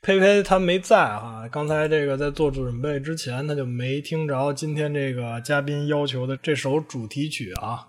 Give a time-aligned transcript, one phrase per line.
[0.00, 7.84] 佩佩他没在哈，刚才这个在做准备之前，他就没听着今天这个嘉宾要求的这首主题曲啊。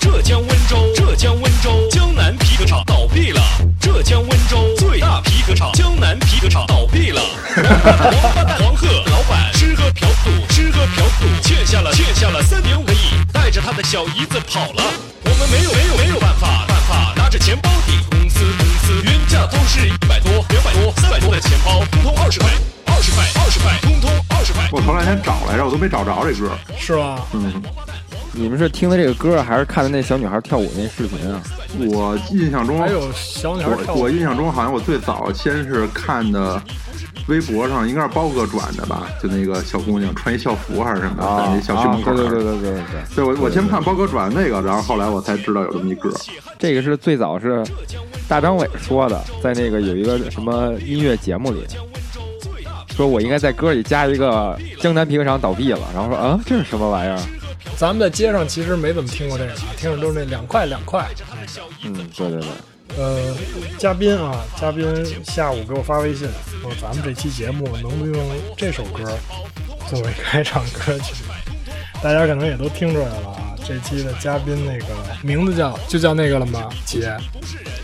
[0.00, 3.40] 浙江温州，浙江温州江南皮革厂倒闭了。
[3.80, 7.22] 浙江温州最大皮革厂江南皮革厂倒闭了。
[7.56, 12.96] 王八蛋黄鹤老板吃喝嫖赌，吃喝嫖赌，欠下了欠下了三点五个亿，
[13.32, 14.82] 带着他的小姨子跑了。
[15.24, 17.92] 我们没有没有没有办法办法，拿着钱包抵
[18.92, 22.50] 司原价都是一百多、两百多、三百多的钱包，通通二十块，
[22.86, 24.68] 二十块二十块，通通二十块。
[24.70, 26.50] 我头两天找来着，我都没找着这歌。
[26.76, 27.18] 是吧？
[27.32, 27.62] 嗯，
[28.32, 31.40] 你们是听的这个歌，还是看的那小女孩跳舞那视频啊？
[31.78, 36.62] 我印象中还有小女孩跳舞我我印象中好像我最早先是看的
[37.28, 42.14] 微博上，应该是包哥转的吧，就那个小姑娘穿一校服还是什么，啊在那小区门口。
[42.14, 42.82] 对对对对对对
[43.16, 46.10] 对，我我先看包哥转那个，然后后来我才知道有这么一歌。
[46.58, 47.64] 这个是最早是
[48.28, 51.64] 大张伟说的，在那个有一个什么音乐节目里，
[52.96, 57.18] 说我应该在歌里加一个江南皮革厂倒闭了，然后说啊这是什么玩意儿？
[57.76, 61.06] 咱们在街上其实没怎么听过这个，听的都是那两块两块。
[61.84, 62.48] 嗯，对对对，
[62.98, 63.34] 呃，
[63.78, 64.84] 嘉宾啊，嘉宾
[65.24, 66.28] 下午给我发微信
[66.60, 68.26] 说，咱们这期节目能不能用
[68.56, 69.04] 这首歌
[69.88, 71.14] 作为开场歌曲？
[72.02, 74.86] 大家可能也都听出来了啊，这期的嘉宾那个
[75.22, 76.68] 名字叫就叫那个了吗？
[76.84, 77.16] 姐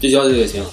[0.01, 0.65] 就叫这个行。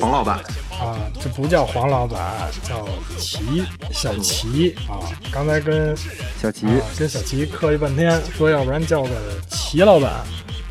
[0.00, 0.38] 黄老板，
[0.70, 2.88] 啊，这不叫黄老板，叫
[3.18, 5.02] 齐小齐啊。
[5.30, 5.94] 刚才跟
[6.40, 9.10] 小齐啊跟小齐客气半天，说要不然叫个
[9.50, 10.24] 齐老板，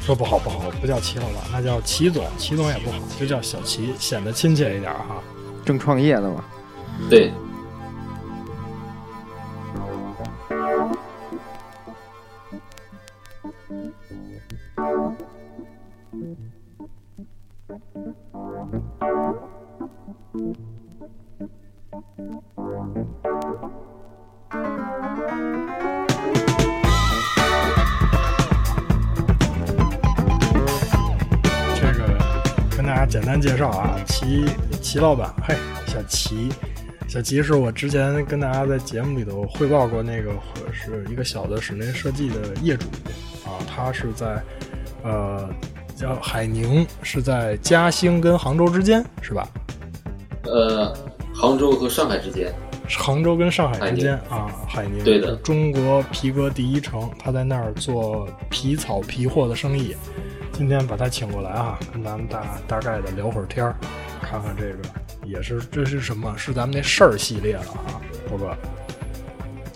[0.05, 5.23] 说不好不好，不叫齐老板，那叫齐总，齐总也不好，就叫小齐，显得亲切一点哈。
[5.63, 6.43] 正创业呢嘛，
[7.09, 7.31] 对，
[33.03, 34.45] 家简单介绍啊，齐
[34.81, 35.55] 齐老板，嘿，
[35.87, 36.49] 小齐，
[37.07, 40.31] 小齐是我之前跟大家在节目里头汇报过那个
[40.71, 42.87] 是一个小的室内设计的业主
[43.45, 44.41] 啊，他是在
[45.03, 45.49] 呃
[45.95, 49.47] 叫海宁，是在嘉兴跟杭州之间是吧？
[50.43, 50.95] 呃，
[51.35, 52.53] 杭州和上海之间，
[52.87, 54.13] 杭州跟上海之间。
[54.29, 55.35] 啊，海宁对的。
[55.37, 59.93] 中国皮革第一城，他在那儿做皮草皮货的生意。
[60.53, 63.75] 今天把他请过来啊，跟咱们大大概的聊会儿天儿，
[64.21, 64.77] 看看这个
[65.25, 66.33] 也是这是什么？
[66.37, 67.99] 是咱们那事儿系列了啊，
[68.29, 68.55] 波哥。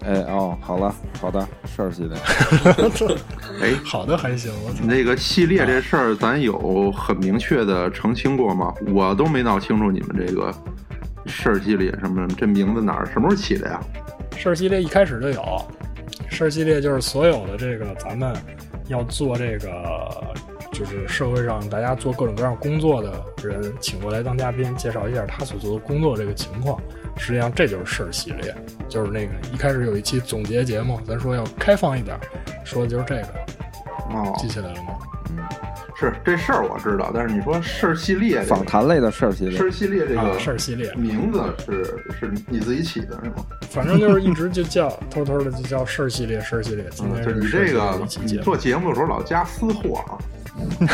[0.05, 2.17] 哎哦，好了好的，事儿系列，
[3.59, 8.73] 哎，好的还行，我操那个系列这事儿，咱有很明确的澄清过吗？
[8.93, 10.53] 我都没闹清楚你们这个
[11.25, 13.81] 事儿系列什么这名字哪儿什么时候起的呀？
[14.37, 15.67] 事儿系列一开始就有，
[16.29, 18.33] 事儿系列就是所有的这个咱们
[18.87, 20.33] 要做这个，
[20.77, 26.79] 就是社会上大家做各种各样工作的人，请过来当嘉宾，介绍一下他所做的工作这个情况。
[27.17, 28.53] 实际上这就是事儿系列，
[28.87, 32.15] 就是那个一开始有一期总结节目，咱说要开放一点，
[32.63, 33.27] 说的就是这个，
[34.11, 34.93] 哦，记起来了吗？
[35.31, 35.43] 嗯
[35.99, 41.83] 是这事儿我知道，但是你说事儿系列这个访谈类的事儿系列事，儿系列这啊，个事儿系列，名字是
[42.19, 43.37] 是你自己起的是吗？
[43.71, 46.85] 反正就是一直就叫偷偷的就叫事儿系列，事儿系列。
[46.91, 50.21] 今天嗯就是你这个你做节目的时候老加私货啊。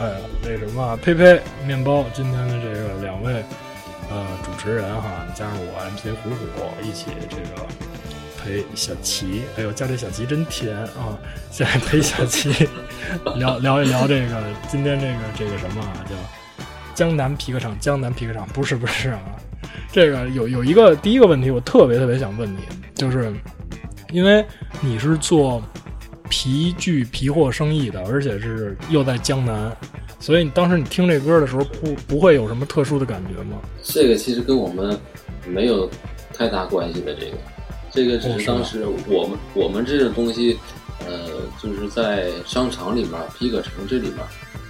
[0.00, 3.42] 哎呀，那什么，呸呸，面包，今天的这个两位
[4.10, 6.36] 呃主持人哈，加上我 MC 虎虎
[6.82, 7.66] 一起这个
[8.42, 11.16] 陪小齐，哎呦，叫这小齐真甜啊！
[11.50, 12.68] 现在陪小齐
[13.36, 16.14] 聊聊一聊这个今天这个这个什么啊，叫
[16.94, 19.20] 江南皮革厂，江南皮革厂不是不是啊，
[19.92, 22.58] 这个有有一个第一个问题，我特别特别想问你，
[22.94, 23.32] 就是
[24.10, 24.44] 因为
[24.80, 25.62] 你是做
[26.28, 29.76] 皮具皮货生意的，而且是又在江南，
[30.18, 33.58] 所以你当时你听这歌的时候不不会有什么特殊的感觉吗？
[33.82, 34.98] 这个其实跟我们
[35.46, 35.88] 没有
[36.32, 37.14] 太大关系的。
[37.14, 37.36] 这个，
[37.92, 40.58] 这个只是当时我们我们这种东西，
[41.06, 41.28] 呃，
[41.62, 44.18] 就是在商场里面、皮革城这里面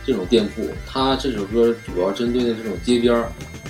[0.05, 3.25] 这种店铺，它这首歌主要针对的这种街边、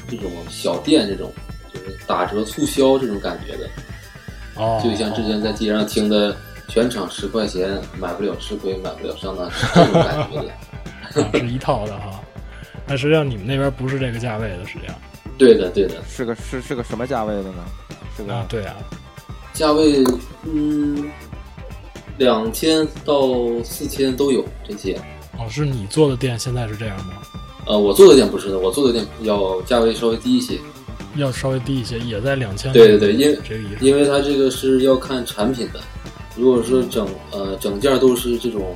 [0.09, 1.33] 这种小店这种，
[1.73, 3.69] 就是打折促销这种感觉的。
[4.57, 6.37] 哦就像之前在街上听的，
[6.69, 10.51] 全场十块钱买不了吃亏，买不了上当，是这种感觉的。
[11.23, 12.21] 啊是一套的哈。
[12.87, 14.95] 但实际上你们那边不是这个价位的，实际上
[15.39, 17.65] 对的，对的，是个是是个什么价位的呢？
[18.17, 18.75] 是个啊，对啊，
[19.53, 20.05] 价位
[20.45, 21.11] 嗯，
[22.19, 23.29] 两千到
[23.65, 25.01] 四千都有这些。
[25.39, 27.15] 哦，是你做的店现在是这样吗？
[27.67, 30.59] 呃，我做的店不是的，我做的店要价位稍微低一些，
[31.17, 32.73] 要稍微低一些，也在两千。
[32.73, 33.85] 对对对因为这个意思。
[33.85, 35.81] 因为它这个是要看产品的。
[36.37, 38.75] 如果说整呃整件都是这种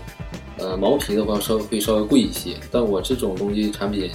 [0.59, 2.55] 呃毛皮的话，稍微会稍微贵一些。
[2.71, 4.11] 但我这种东西产品，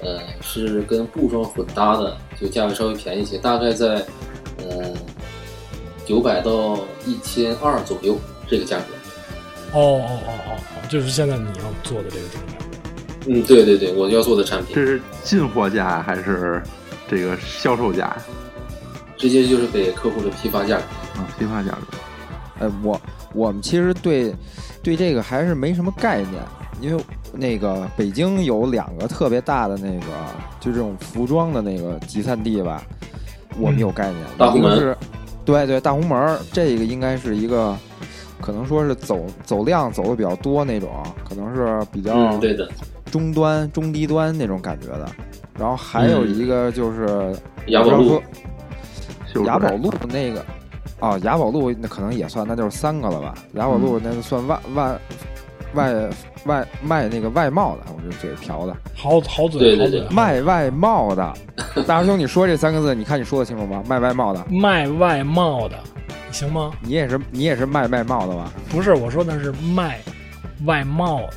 [0.00, 4.04] 呃是跟布装混搭的，就价位稍微便宜一些，大概在
[4.58, 4.94] 呃
[6.04, 8.18] 九百到一千二左右
[8.48, 8.84] 这个价格。
[9.72, 12.24] 哦哦哦哦哦，就是现在你要做的这个。
[13.28, 16.62] 嗯，对对对，我要做的产品这是进货价还是
[17.08, 18.16] 这个销售价？
[19.16, 20.84] 直接就是给客户的批发价格。
[21.20, 21.98] 啊，批发价格。
[22.58, 23.00] 哎，我
[23.34, 24.34] 我们其实对
[24.82, 26.42] 对这个还是没什么概念，
[26.80, 30.06] 因为那个北京有两个特别大的那个
[30.60, 32.82] 就这种服装的那个集散地吧，
[33.58, 34.24] 我们有概念。
[34.38, 34.96] 大红门一个是，
[35.44, 37.76] 对对，大红门儿这个应该是一个，
[38.40, 40.90] 可能说是走走量走的比较多那种，
[41.28, 42.68] 可能是比较嗯，对的，
[43.10, 45.06] 中端、中低端那种感觉的。
[45.58, 47.34] 然后还有一个就是
[47.68, 48.22] 雅宝路
[49.46, 50.44] 雅宝路那个
[51.00, 53.34] 啊，雅宝路那可能也算，那就是三个了吧？
[53.54, 54.98] 雅宝路那算外外
[55.74, 56.08] 外
[56.46, 61.34] 外卖那个外贸的，我这嘴瓢的，好好嘴，对对对好嘴，卖外贸的。
[61.86, 63.82] 大师兄，你说这三个字，你看你说的清楚吗？
[63.86, 65.78] 卖外贸的，卖外贸的，
[66.30, 66.70] 行吗？
[66.80, 68.50] 你也是你也是卖外贸的吧？
[68.70, 70.00] 不是，我说的是卖
[70.64, 71.34] 外贸的，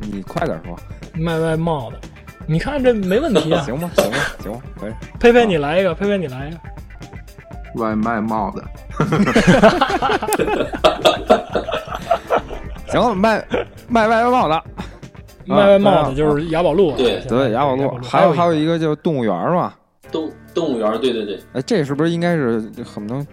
[0.00, 0.76] 你快点说，
[1.14, 1.98] 卖外贸的。
[2.46, 3.62] 你看这没问题啊。
[3.64, 3.90] 行吗？
[3.96, 4.18] 行吗？
[4.40, 4.60] 行吗？
[4.78, 4.92] 可以。
[5.18, 6.58] 佩佩，你来一个，佩佩你来一个。
[7.74, 8.62] 外卖帽的，
[12.88, 13.44] 行了，卖
[13.88, 14.62] 卖外卖帽的，
[15.46, 19.72] 卖外卖帽的就是雅宝路啊，对对，雅宝路，还有还有一个就是动物园嘛。
[20.10, 23.26] 动动物园，对对对，哎，这是不是应该是很多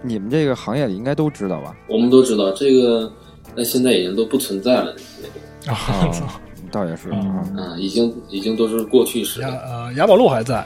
[0.00, 1.76] 你们这个行业里应该都知道吧？
[1.86, 3.12] 我们都知道这个，
[3.54, 5.34] 那现在已经都不存在了，那个
[5.78, 6.24] 啊， 操
[6.70, 7.76] 倒也是啊。
[7.76, 9.56] 已经已经都是过去式雅了。
[9.66, 10.64] 呃雅宝路还在，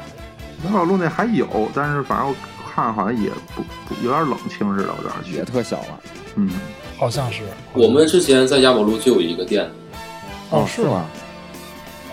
[0.64, 2.34] 雅宝路那还有，但是反正我
[2.76, 5.44] 看好像也不不有点冷清似的，我当时去也。
[5.44, 6.00] 特小了。
[6.34, 6.50] 嗯，
[6.98, 7.42] 好像是。
[7.72, 9.66] 我们之前在雅宝路就有一个店，
[10.50, 11.06] 哦是是吗？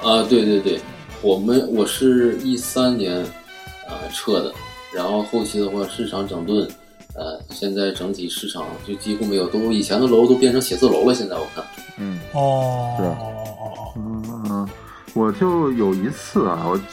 [0.02, 0.80] 啊，对对对，
[1.22, 3.20] 我们我是一三年
[3.90, 4.54] 啊撤的，
[4.94, 6.66] 然后后期的话市场整顿，
[7.16, 11.14] 呃，现在整体市场就几乎没有，都以前的楼都变成写字楼了。
[11.14, 11.66] 现在我看，
[11.98, 14.70] 嗯，哦，是哦哦哦嗯嗯，
[15.14, 16.84] 我就有一次啊，我去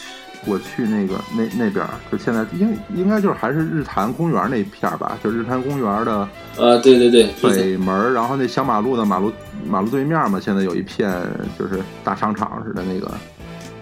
[0.47, 9.31] 我去那个那那边儿，就现在应应该就是还是日坛公园那片儿吧，就日坛公园的呃，对对对，北门儿，然后那小马路的马路
[9.69, 11.13] 马路对面嘛，现在有一片
[11.59, 13.13] 就是大商场似的那个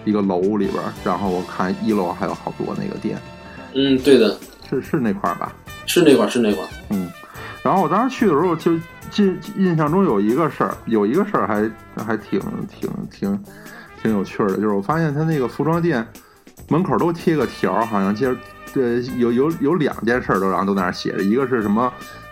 [0.05, 3.17] 一个楼里边儿，然后我看一楼还有好多那个店，
[3.73, 4.37] 嗯，对的，
[4.69, 5.53] 是是那块儿吧？
[5.85, 7.09] 是那块儿是那块儿，嗯，
[7.63, 8.73] 然后我当时去的时候就
[9.17, 11.69] 印印象中有一个事儿，有一个事儿还
[12.05, 13.43] 还挺挺挺
[14.01, 16.05] 挺有趣儿的，就是我发现他那个服装店
[16.67, 18.27] 门口都贴个条儿，好像接
[18.75, 21.91] 呃有有有两件事儿都然后都在那儿写着，一个是什么？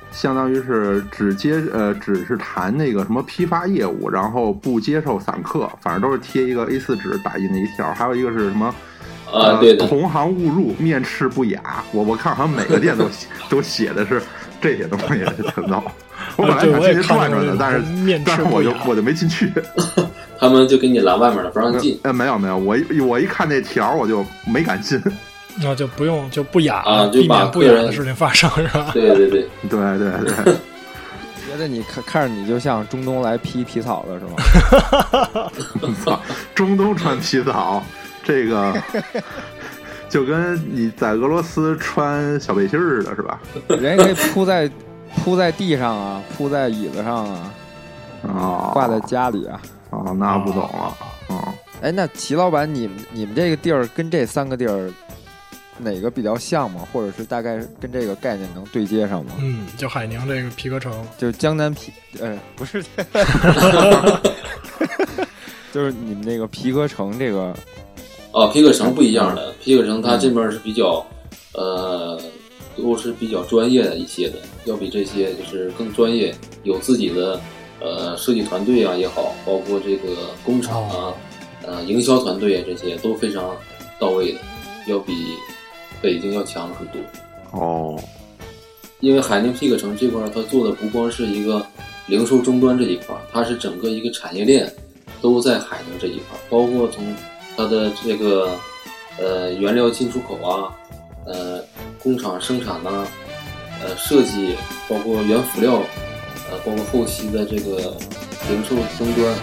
[0.09, 7.93] 相当于是只接呃只是谈那个什么批发业务，然后不接受散客，反正都是贴一个 A 4纸打印的一条。
[7.93, 8.73] 还有一个是什么？
[9.31, 11.83] 啊，对的，同行误入，面斥不雅。
[11.91, 14.21] 我我看好像每个店都写 都写的是
[14.61, 15.83] 这些东西，挺闹。
[16.39, 19.51] 我本来想进去转转的，但是面但是我就我就没进去。
[20.39, 25.01] 他们就给你拦外面了，不让进呃，没有没有，我一我一看那条我就没敢进。
[25.59, 28.91] 那就不用就不雅啊了，避就把免不雅的事情发生是吧？
[28.93, 30.53] 对对对，对对对，
[31.49, 35.49] 觉得你看看着你就像中东来披皮草的是吗？
[36.05, 36.21] 操，
[36.53, 37.83] 中东穿皮草，
[38.23, 38.71] 这个
[40.07, 43.39] 就跟你在俄罗斯穿小背心儿似的，是吧？
[43.69, 44.69] 人家可以铺在
[45.15, 47.53] 铺在地上啊，铺在椅子上啊，
[48.23, 49.61] 啊，挂在家里啊。
[49.89, 50.97] 啊，那不懂了。
[51.33, 54.91] 啊，哎，那齐老板，你们你们这个地儿跟这三个地儿
[55.77, 56.85] 哪个比较像吗？
[56.91, 59.31] 或者是大概跟这个概念能对接上吗？
[59.39, 62.83] 嗯，就海宁这个皮革城，就是江南皮，呃，不是，
[65.71, 67.55] 就是你们那个皮革城这个，
[68.31, 71.05] 哦，皮革城不一样的，皮革城它这边是比较，
[71.53, 72.19] 呃，
[72.77, 77.39] 都是比较专业的一些的，要比这些就是更专业，有自己的
[77.79, 80.09] 呃设计团队啊也好，包括这个
[80.43, 81.13] 工厂啊，
[81.65, 83.55] 呃营销团队啊这些都非常
[83.99, 84.39] 到位的，
[84.87, 85.13] 要比
[86.01, 86.99] 北京要强很多。
[87.51, 87.99] 哦，
[88.99, 91.65] 因为海宁皮革城这块儿，它做的不光是一个
[92.07, 94.71] 零售终端这一块儿，它是整个一个产业链
[95.21, 97.15] 都在海宁这一块儿，包括从
[97.55, 98.51] 它的这个
[99.19, 100.75] 呃原料进出口啊，
[101.27, 101.63] 呃
[102.01, 103.07] 工厂生产呢、
[103.81, 104.55] 呃设计，
[104.87, 105.83] 包括原辅料，
[106.51, 107.95] 呃包括后期的这个
[108.49, 109.35] 零售终端，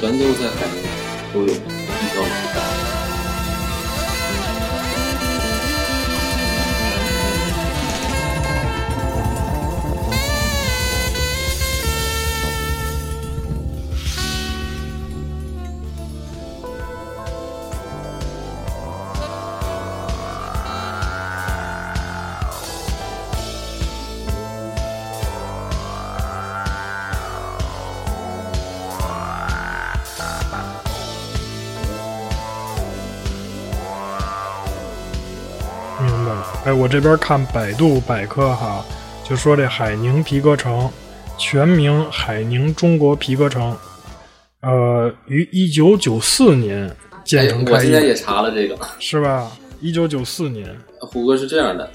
[0.00, 1.46] 全都在海南都有。
[1.46, 2.77] 一条龙。
[36.68, 38.84] 哎，我这边看百度百科哈，
[39.24, 40.86] 就说这海宁皮革城
[41.38, 43.74] 全名海宁中国皮革城，
[44.60, 46.94] 呃，于一九九四年
[47.24, 49.50] 建哎成，开我今天也，查了这个，是吧？
[49.80, 51.88] 一九九四年，虎哥是这样的，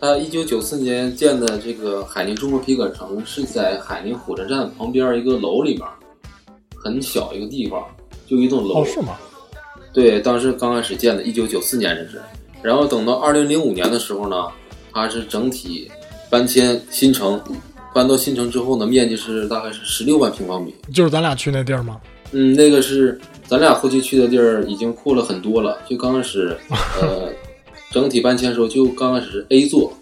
[0.00, 5.84] 他一九九四年建的这个海宁中国皮革城是在海宁火车站旁边一个楼里面，
[6.80, 7.84] 很小一个地方，
[8.28, 8.84] 就一栋楼。
[8.84, 9.18] 哦，是吗？
[9.92, 12.22] 对，当时刚开始建的，一九九四年这是，
[12.62, 14.46] 然后等到二零零五年的时候呢，
[14.92, 15.90] 它是整体
[16.28, 17.40] 搬迁新城，
[17.94, 20.74] 搬到新城之后呢，面积是大概是十六万平方米。
[20.92, 22.00] 就是咱俩去那地儿吗？
[22.32, 26.56] 嗯，那个是咱俩后期去的地儿已经扩了很多了，就刚开始，
[27.00, 27.28] 呃，
[27.90, 29.92] 整体搬迁的时候就刚开始是 A 座，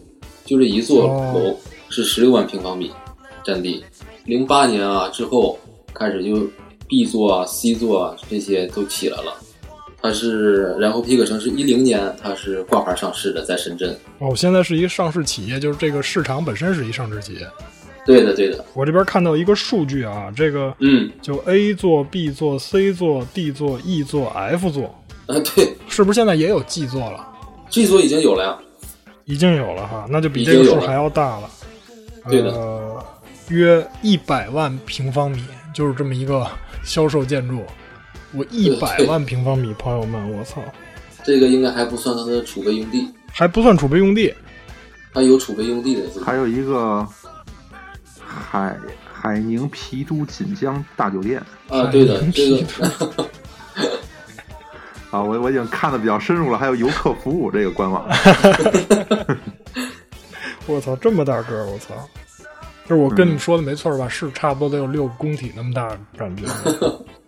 [0.45, 1.57] 就这一座哦楼
[1.89, 2.91] 是十六万平方米
[3.45, 3.83] 占地。
[4.27, 5.59] 零八年啊之后
[5.95, 6.47] 开始就
[6.87, 9.33] B 座啊、C 座啊这些都起来了。
[10.01, 13.97] 它是，然后皮革城是一零年它是挂牌上市的，在深圳。
[14.19, 17.47] 哦，现在是一个上市企业，就是这个市场本身是一上市企业。
[18.07, 24.85] 对的，对的，我这边看到一个数据啊，这个嗯，就 A 座、B 座、C 座、D 座、E 座、F 座，
[25.27, 27.29] 啊对是不是现在也有 G 座了
[27.69, 28.59] ？，G 座已经有了呀。
[29.27, 31.51] 已经有了哈，那就比这个数还要大了。
[32.31, 33.05] 对的呃，
[33.51, 36.47] 约一百万平方米，就是这么一个
[36.83, 37.63] 销售建筑。
[38.33, 40.63] 我一百万平方米，朋友们，我操，
[41.25, 44.35] 这个应该还不算它的储备用地，还不算储备用地。
[45.15, 46.03] 它有储备用地的。
[46.13, 47.07] 这个还有一个
[48.23, 48.77] 海
[49.13, 52.63] 海宁皮都锦江大酒店啊，对的这个
[55.11, 58.07] 啊，我我已经看的比较深入了，还有游客服务这个官网，
[60.67, 61.95] 我操，这么大个儿，我操！
[62.87, 64.07] 就是我跟你们说的没错吧？
[64.07, 66.45] 是差不多得有六个工体那么大感觉。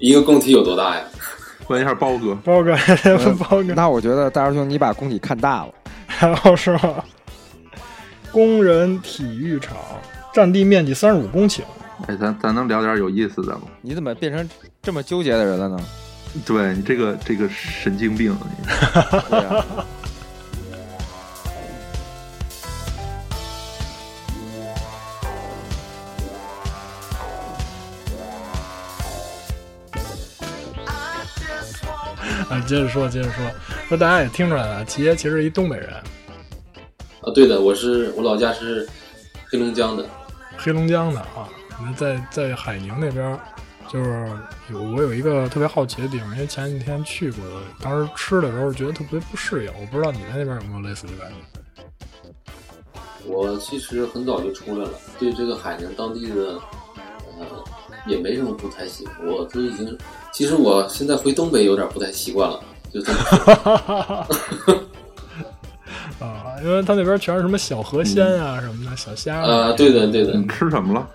[0.00, 1.02] 一个工体有多大呀？
[1.68, 2.74] 问一下包哥，包哥，
[3.38, 5.72] 包哥，那我觉得大师兄你把工体看大了，
[6.20, 7.04] 然后是吧？
[8.32, 9.76] 工人体育场
[10.32, 11.60] 占地面积三十五公顷，
[12.08, 13.62] 哎，咱咱能聊点有意思的吗？
[13.82, 14.48] 你怎么变成
[14.82, 15.78] 这么纠结的人了呢？
[16.46, 18.66] 对你这个这个神经病，你
[19.30, 19.64] 对啊，
[32.50, 33.44] 啊， 接着说，接着说，
[33.88, 35.88] 说大家也听出来了，齐爷其实是一东北人，
[37.22, 38.86] 啊，对的，我是我老家是
[39.48, 40.04] 黑龙江的，
[40.58, 41.48] 黑龙江的啊。
[41.82, 43.40] 那在在海宁那边，
[43.88, 44.30] 就是
[44.70, 47.42] 有我有一个特别好奇的地方，因为前几天去过，
[47.80, 51.36] 当时吃的时候觉得特别不适应，我不知道你在那边有没有类似的感觉。
[53.24, 56.60] 我其实很早就出来了，对这个海宁当地的，
[57.38, 57.64] 呃，
[58.06, 59.26] 也没什么不太喜欢。
[59.26, 59.96] 我都已经，
[60.32, 62.60] 其实我现在回东北有点不太习惯了，
[62.92, 64.74] 就这么说。
[66.26, 71.08] 啊，因为他那边全是什么小河鲜啊、什么的，小虾啊，对的，对的你，吃什么了？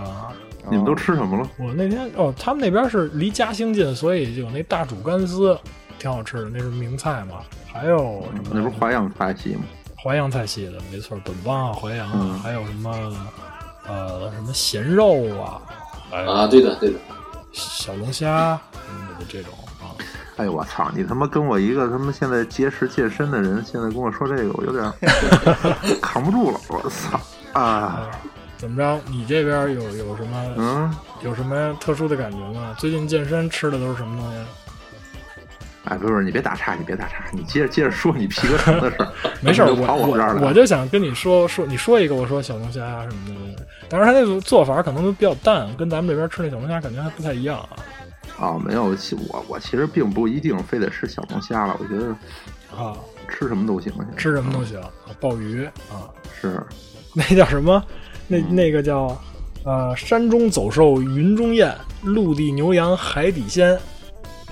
[0.00, 0.28] 啊。
[0.70, 1.50] 你们都吃什么了？
[1.58, 5.58] 我那天哦，他们那边是离嘉兴近，所以就有那大煮干丝，
[5.98, 7.40] 挺好吃的，那是名菜嘛。
[7.66, 8.50] 还有什么？
[8.52, 9.62] 那不是淮扬菜系吗？
[10.00, 12.90] 淮扬菜系的，没错，本帮啊，淮扬啊，嗯还有什么
[13.88, 15.60] 呃什么咸肉啊，
[16.12, 16.98] 啊，对的，对的，
[17.52, 19.94] 小龙虾什么的这种啊。
[20.36, 20.90] 哎呦我操！
[20.94, 24.92] 你他妈跟我一个他妈现在节食健身的人，现在跟我说这个，我有点
[26.00, 26.58] 扛不住了。
[26.68, 27.20] 我操
[27.52, 27.62] 啊！
[27.62, 28.10] 啊，
[28.56, 29.00] 怎么着？
[29.08, 32.74] 你这边有有什么、嗯，有什么特殊的感觉吗？
[32.78, 34.38] 最近健身吃的都是什么东西？
[35.92, 39.12] 哎，不是不是，你别打岔，你别打岔，你接着接着说你皮革城的事儿。
[39.42, 43.62] 没事我跑我这儿来我我就想跟你说说，你说一个，我说小龙虾啊什么的。
[43.90, 47.76] 但是，他那个做法可能都比较淡，跟咱们这边吃那小龙虾感觉还不太一样啊。
[48.38, 52.08] 啊，没有，其我我其实并不一定非得吃小龙虾了，我觉得
[52.74, 52.96] 啊，
[53.28, 53.92] 吃什么都行。
[54.16, 54.88] 吃什么都行，啊
[55.20, 56.08] 鲍鱼啊，
[56.40, 56.58] 是
[57.14, 57.84] 那叫什么？
[58.26, 59.14] 那那个叫
[59.64, 63.78] 呃，山中走兽，云中雁，陆地牛羊，海底鲜。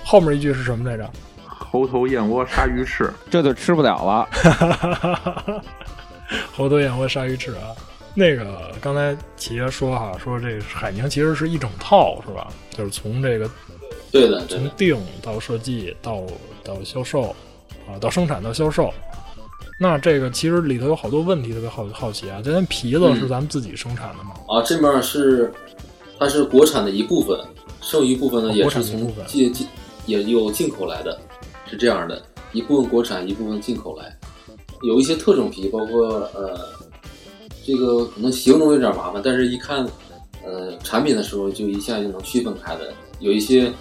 [0.03, 1.09] 后面一句是什么来着？
[1.71, 5.63] 猴头燕窝鲨鱼翅，这就吃不了了。
[6.53, 7.71] 猴头燕窝鲨鱼翅啊。
[8.13, 12.49] 那个刚才企业说哈，说这个海宁其实是一整套是吧？
[12.77, 13.49] 就是从这个
[14.11, 16.25] 对的，从定到设计到
[16.65, 17.35] 到销售
[17.87, 18.93] 啊，到生产到销售。
[19.79, 22.41] 那这个其实里头有好多问题，特别好好奇啊。
[22.45, 24.33] 这咱皮子是嗯咱们自己生产的吗？
[24.49, 25.53] 啊，这面是
[26.19, 27.39] 它是国产的一部分，
[27.81, 29.69] 剩余部分呢哦也是从国产的一部分进进
[30.07, 31.17] 也有进口来的，
[31.71, 32.21] 是这样的，
[32.53, 34.13] 一部分国产，一部分进口来。
[34.83, 36.59] 有一些特种皮，包括呃，
[37.65, 39.87] 这个可能形容有点麻烦，但是一看
[40.45, 42.93] 呃产品的时候就一下就能区分开的。
[43.21, 43.73] 有一些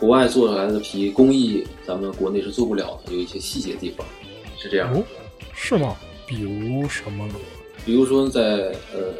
[0.00, 4.04] 国外做出来的皮工艺，咱们国内是做不了的，有一些细节地方
[4.58, 4.98] 是这样的。
[4.98, 5.04] 哦，
[5.54, 5.94] 是吗？
[6.26, 7.34] 比如什么呢？
[7.84, 9.14] 比如说在呃，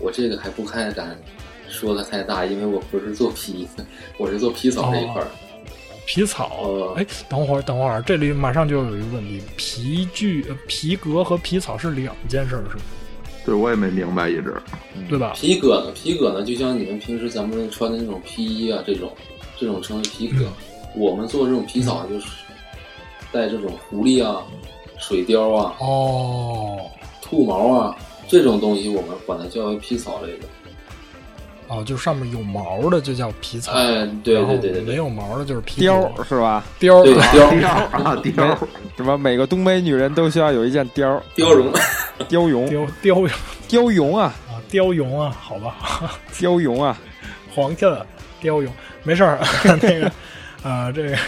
[0.00, 1.18] 我这个还不太敢
[1.68, 3.66] 说的太大，因为我不是做皮，
[4.18, 5.28] 我是做皮草这一块儿。
[6.08, 6.94] 皮草哦？
[6.96, 12.82] 哎，等会儿，等会儿，这里马上就有一个问题：皮具、呃皮革和皮草是两件事儿，是吗？
[13.44, 14.56] 对我也没明白一直。
[15.06, 15.34] 对吧？
[15.36, 19.12] 皮革呢，皮革呢，就像你们平时咱们穿的那种皮衣啊，这种
[19.58, 20.46] 这种称为皮革。
[20.96, 22.26] 我们做这种皮草就是
[23.30, 24.42] 带这种狐狸啊、
[24.98, 26.80] 水貂啊、哦，
[27.20, 27.94] 兔毛啊
[28.26, 30.46] 这种东西，我们管它叫为皮草类的。
[31.68, 36.64] 哦，就是上面有毛的就叫皮草，哎，对然后对对对对，没有毛的就是皮貂儿是吧？
[36.80, 38.58] 貂貂啊貂儿，
[38.96, 41.72] 什么每个东北女人都需要有一件貂儿貂绒，
[42.28, 43.30] 貂绒貂貂
[43.68, 45.76] 貂绒啊啊，貂绒啊，好吧，
[46.32, 46.98] 貂绒啊，
[47.54, 48.06] 黄色的
[48.42, 48.72] 貂绒，
[49.02, 49.38] 没事儿，
[49.82, 50.10] 那个
[50.62, 51.18] 啊、这个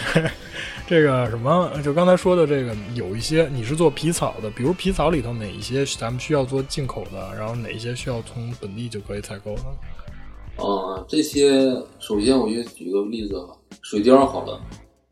[0.87, 9.61] 这个什么，就刚才说的这个，有一些你是做皮草的，比如皮草里头哪一些咱们需要做进口的，然后哪一些需要从本地就可以采购的？
[10.57, 14.59] 啊，这些首先我就举个例子哈，水貂好了，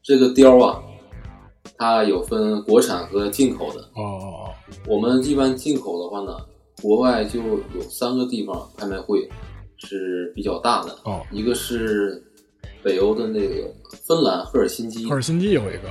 [0.03, 0.81] 这个貂啊，
[1.77, 3.81] 它有分国产和进口的。
[3.95, 4.51] 哦，
[4.87, 6.37] 我们一般进口的话呢，
[6.81, 9.27] 国外就有三个地方拍卖会
[9.77, 12.23] 是比较大的，哦，一个是
[12.83, 13.73] 北欧的那个
[14.05, 15.89] 芬兰赫尔辛基赫，尔辛基有一个，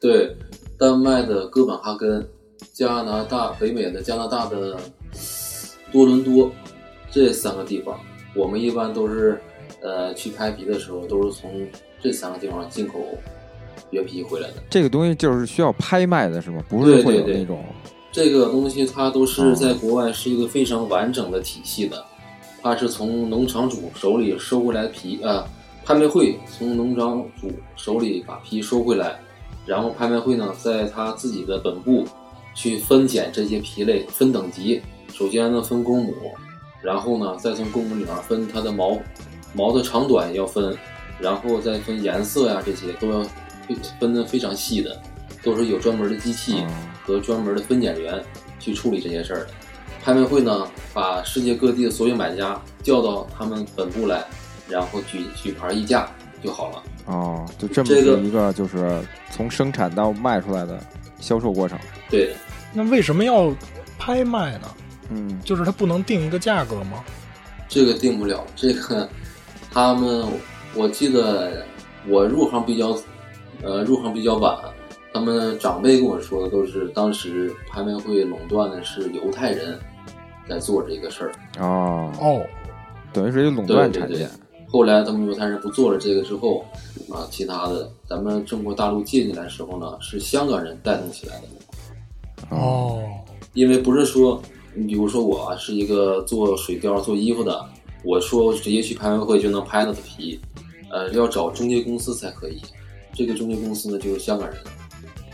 [0.00, 0.36] 对，
[0.78, 2.28] 丹麦的哥本哈根，
[2.72, 4.78] 加拿大北美的加拿大的
[5.90, 6.50] 多伦多，
[7.10, 7.98] 这三个地方，
[8.34, 9.40] 我们一般都是
[9.80, 11.66] 呃去拍皮的时候，都是从
[12.00, 12.98] 这三个地方进口
[13.90, 14.54] 原皮回来的。
[14.70, 16.62] 这个东西就是需要拍卖的是吗？
[16.68, 17.64] 不是会有那种
[18.10, 22.04] 这个东西它都哦是在国外是一个非常完整的体系的，
[22.60, 25.42] 它是从农场主手里收回来的皮，呃，
[25.84, 29.18] 拍卖会从农场主手里把皮收回来，
[29.64, 32.04] 然后拍卖会呢在他自己的本部
[32.54, 36.12] 去分拣这些皮类，分等级，首先呢分公母，
[36.82, 38.98] 然后呢再从公母里面分它的毛，
[39.54, 40.76] 毛的长短要分，
[41.18, 43.22] 然后再分颜色呀这些都要
[43.66, 45.00] 分分的非常细的，
[45.42, 46.60] 都是有专门的机器。
[46.60, 46.66] 哦
[47.04, 48.22] 和专门的分拣员
[48.60, 49.48] 去处理这些事儿的。
[50.04, 54.24] 拍卖会呢，把世界各地的所有买家叫到他们本部来，
[54.68, 56.08] 然后举举牌议价
[56.40, 56.82] 就好了。
[57.06, 60.78] 哦，就这么这个一个就是从生产到卖出来的
[61.18, 61.76] 销售过程。
[62.08, 62.36] 对，
[62.72, 63.52] 那为什么要
[63.98, 64.68] 拍卖呢？
[65.14, 67.04] 嗯，就是它不能定一个价格吗？
[67.68, 68.44] 这个定不了。
[68.56, 69.08] 这个
[69.70, 70.26] 他们，
[70.74, 71.64] 我记得
[72.08, 72.96] 我入行比较，
[73.62, 74.58] 呃，入行比较晚。
[75.14, 79.78] 他们长辈跟我说的都是，当时拍卖会垄断的是犹太人
[80.48, 81.32] 在做这个事儿。
[81.62, 82.42] 哦，哦，
[83.12, 84.28] 等于是一个垄对对对断产业。
[84.68, 86.64] 后来他们犹太人不做了这个之后，
[87.10, 92.56] 啊，其他的咱们中国大陆借进来的时候呢，是香港人带动起来的。
[92.56, 93.02] 哦，
[93.52, 94.42] 因为不是说，
[94.74, 97.64] 你比如说我啊是一个做水貂、做衣服的，
[98.04, 100.40] 我说直接去拍卖会就能拍到的皮，
[100.90, 102.60] 呃，要找中介公司才可以。
[103.14, 104.56] 这个中介公司呢就是香港人，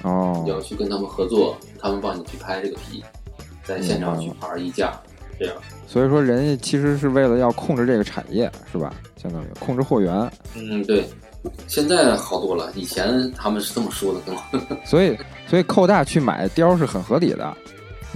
[0.02, 3.02] 哦你，要去跟他们合作，他们帮你去拍这个皮，
[3.62, 5.00] 在现场去牌议价，
[5.38, 5.54] 这样。
[5.86, 8.92] 所以说人家其实是为了要控制这个产业，是吧？
[9.16, 10.30] 相当于控制货源。
[10.56, 11.08] 嗯，对。
[11.68, 14.42] 现在好多了，以前他们是这么说的，对吗。
[14.84, 17.56] 所以，所以寇大去买貂是很合理的。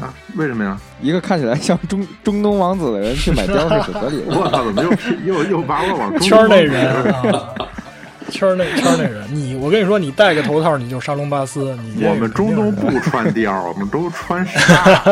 [0.00, 0.12] 啊？
[0.36, 0.78] 为什么呀？
[1.00, 4.38] 一个看起来像中中东王子的人去买貂 是很合理的。
[4.38, 4.82] 我操，怎么
[5.24, 7.48] 又又又把我往中圈儿内东人啊，
[8.30, 11.76] 圈儿内圈儿内人，你我跟你说，你戴个头套，你就沙龙巴斯。
[11.96, 15.02] 你我们中东不穿貂，我们都穿 纱，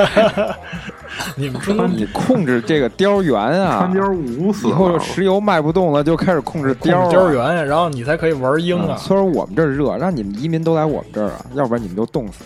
[1.09, 4.99] 是你们中东你控制这个貂园啊穿，貂捂死以后。
[4.99, 7.11] 石油卖不动了，就开始控制貂、啊。
[7.13, 12.45] 貂园，然后你才可以玩鹰啊嗯虽然我们这儿热，让你们移民都来我们这儿啊，要不然你们都冻死。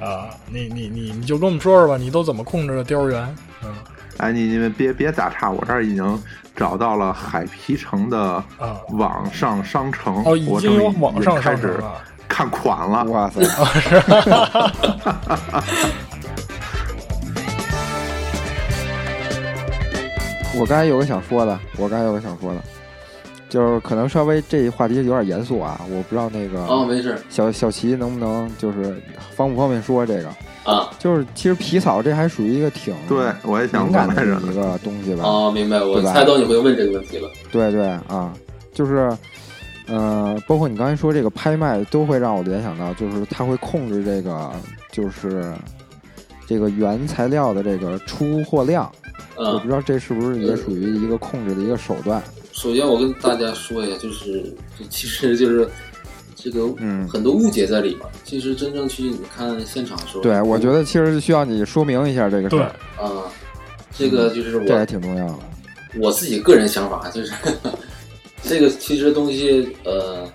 [0.00, 0.28] 啊！
[0.50, 3.34] 你你你你就跟我们说说吧，你都怎么控制的貂园？
[3.64, 3.74] 嗯
[4.18, 6.22] 哎，你你们别别打岔，我这儿已经
[6.54, 8.18] 找到了海皮城的
[8.58, 12.02] 啊网上商城，哦，已经有网上开始商城了。
[12.28, 13.04] 看款了。
[13.04, 13.40] 哇塞！
[20.58, 22.60] 我刚才有个想说的，我刚才有个想说的，
[23.48, 28.96] 就是可能稍微这话题有点严肃啊，我不知道那个啊，没事小小齐能不能就是
[29.30, 30.28] 方不方便说这个？
[30.64, 35.22] 啊就是其实皮草这还属于一个挺对，我也想敏感问来着的一个东西吧？
[35.22, 37.30] 哦，明白，我猜到你会问这个问题了。
[37.52, 38.32] 对对啊，
[38.74, 39.16] 就是，
[39.86, 44.50] 呃，包括你刚才说这个拍卖，都会让我联想到，就是它会控制这个，
[44.90, 45.54] 就是
[46.48, 48.90] 这个原材料的这个出货量。
[49.36, 52.20] 我嗯不，知道这是不是也属于一个控制的一个手段？
[52.56, 54.42] 首先我跟大家说一下，就是
[54.78, 55.68] 这其实就是
[56.34, 58.06] 这个嗯很多误解在里面。
[58.24, 63.24] 其实真正去你看现场的时候，对，我觉得其实是需要你说明一下这个事对儿，，啊，
[63.98, 65.38] 这个就是我这还挺重要的。
[65.98, 67.32] 我自己个人想法，就是
[68.42, 70.26] 这个其实东西呃，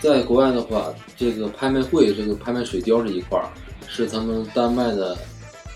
[0.00, 3.46] 在国外的话，这个拍卖会这个拍卖水貂这一块儿
[3.86, 5.16] 是他们丹麦的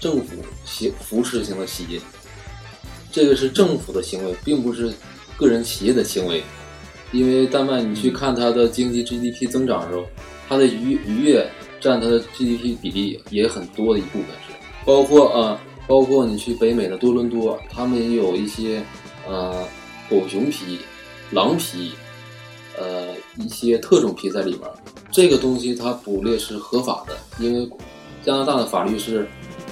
[0.00, 2.00] 政府行扶持型的企业，
[3.12, 4.92] 这个是政府的行为，并不是
[5.36, 6.42] 个人企业的行为。
[7.12, 10.04] 因为丹麦你去看它的经济 GDP 增长的时候，
[10.48, 11.46] 它的渔渔业
[11.78, 14.54] 占它的 GDP 比例也很多的一部分是，
[14.86, 18.82] 包括呃，包括你去北美的多伦多，他们也有一些
[19.28, 19.62] 呃
[20.08, 20.78] 狗熊皮、
[21.32, 21.92] 狼皮，
[22.78, 24.62] 呃一些特种皮在里边。
[25.10, 27.68] 这个东西它捕猎是合法的，因为
[28.22, 29.28] 加拿大的法律是，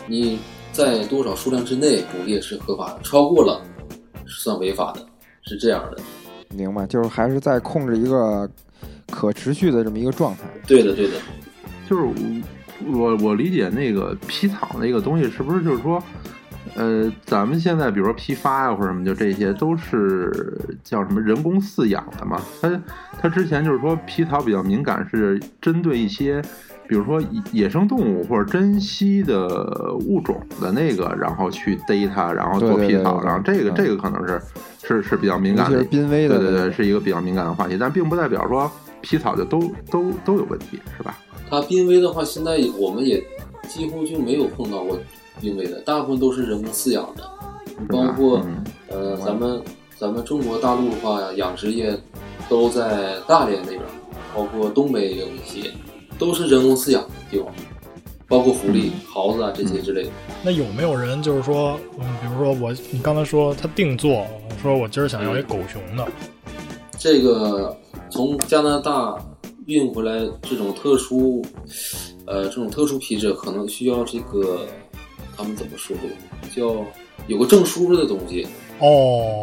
[0.07, 0.38] 你
[0.73, 3.62] 在多少数量之内捕猎是合法的，超过了
[4.27, 5.07] 是算违法的，
[5.42, 5.98] 是这样的。
[6.55, 8.48] 明白，就是还是在控制一个
[9.11, 10.42] 可持续的这么一个状态。
[10.66, 11.16] 对的，对的。
[11.88, 12.03] 就是
[12.87, 16.03] 我我理解那个皮草那个东西，是不是就是说，
[16.74, 22.40] 呃，咱们现在比如说批发呀或者什么，就这些都是叫什么人工饲养的嘛？
[22.61, 22.83] 它
[23.20, 26.42] 它之前就是说皮草比较敏感，是针对一些。
[26.90, 27.22] 比如说
[27.53, 34.42] 野生动物或者珍稀的物种的那个，然后去逮它，然后做皮草，对对对然后这个嗯这个可能是
[34.83, 35.79] 是是比较敏感的。
[35.79, 38.68] 是濒危的对对对，是一个比较敏感的话题，但并不代表说
[39.03, 41.16] 皮草就都都都有问题，是吧？
[41.48, 43.22] 它濒危的话，现在我们也
[43.68, 44.98] 几乎就没有碰到过
[45.40, 47.22] 濒危的，大部分都是人工饲养的，
[47.88, 48.64] 包括、嗯。
[48.88, 49.62] 呃咱们
[49.96, 51.96] 咱们中国大陆的话，养殖业
[52.48, 53.81] 都在大连那边，
[54.35, 55.70] 包括东北也有一些，
[56.20, 57.64] 都是人工饲养的帝王蟹，
[58.28, 60.11] 包括狐狸、狍子啊这些之类的。
[60.44, 64.26] 那有没有人就是说，嗯，比如说我，你刚才说他定做，
[64.62, 66.06] 说我今儿想要一狗熊的，
[66.98, 67.74] 这个
[68.11, 69.16] 从加拿大
[69.66, 71.42] 运回来这种特殊，
[72.26, 74.66] 呃，这种特殊皮质，可能需要这个
[75.37, 76.85] 他们怎么说的，叫
[77.26, 78.46] 有个证书的东西，
[78.80, 79.42] 哦，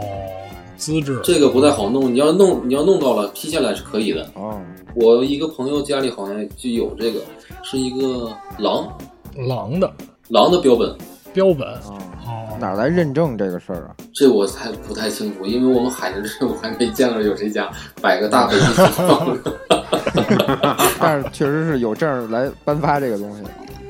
[0.77, 2.13] 资质，这个不太好弄。
[2.13, 4.25] 你要弄，你要弄到了批下来是可以的。
[4.35, 4.61] 哦，
[4.95, 7.19] 我一个朋友家里好像就有这个，
[7.63, 8.87] 是一个狼
[9.47, 9.91] 狼的
[10.29, 10.95] 狼的标本，
[11.33, 13.95] 标本，啊，哦，哪来认证这个事儿啊？
[14.13, 17.69] 这我才不太清楚，因为我们海南这我还没见过有谁家
[18.01, 19.37] 摆个大北极熊。
[20.99, 23.43] 但是确实是有证来颁发这个东西。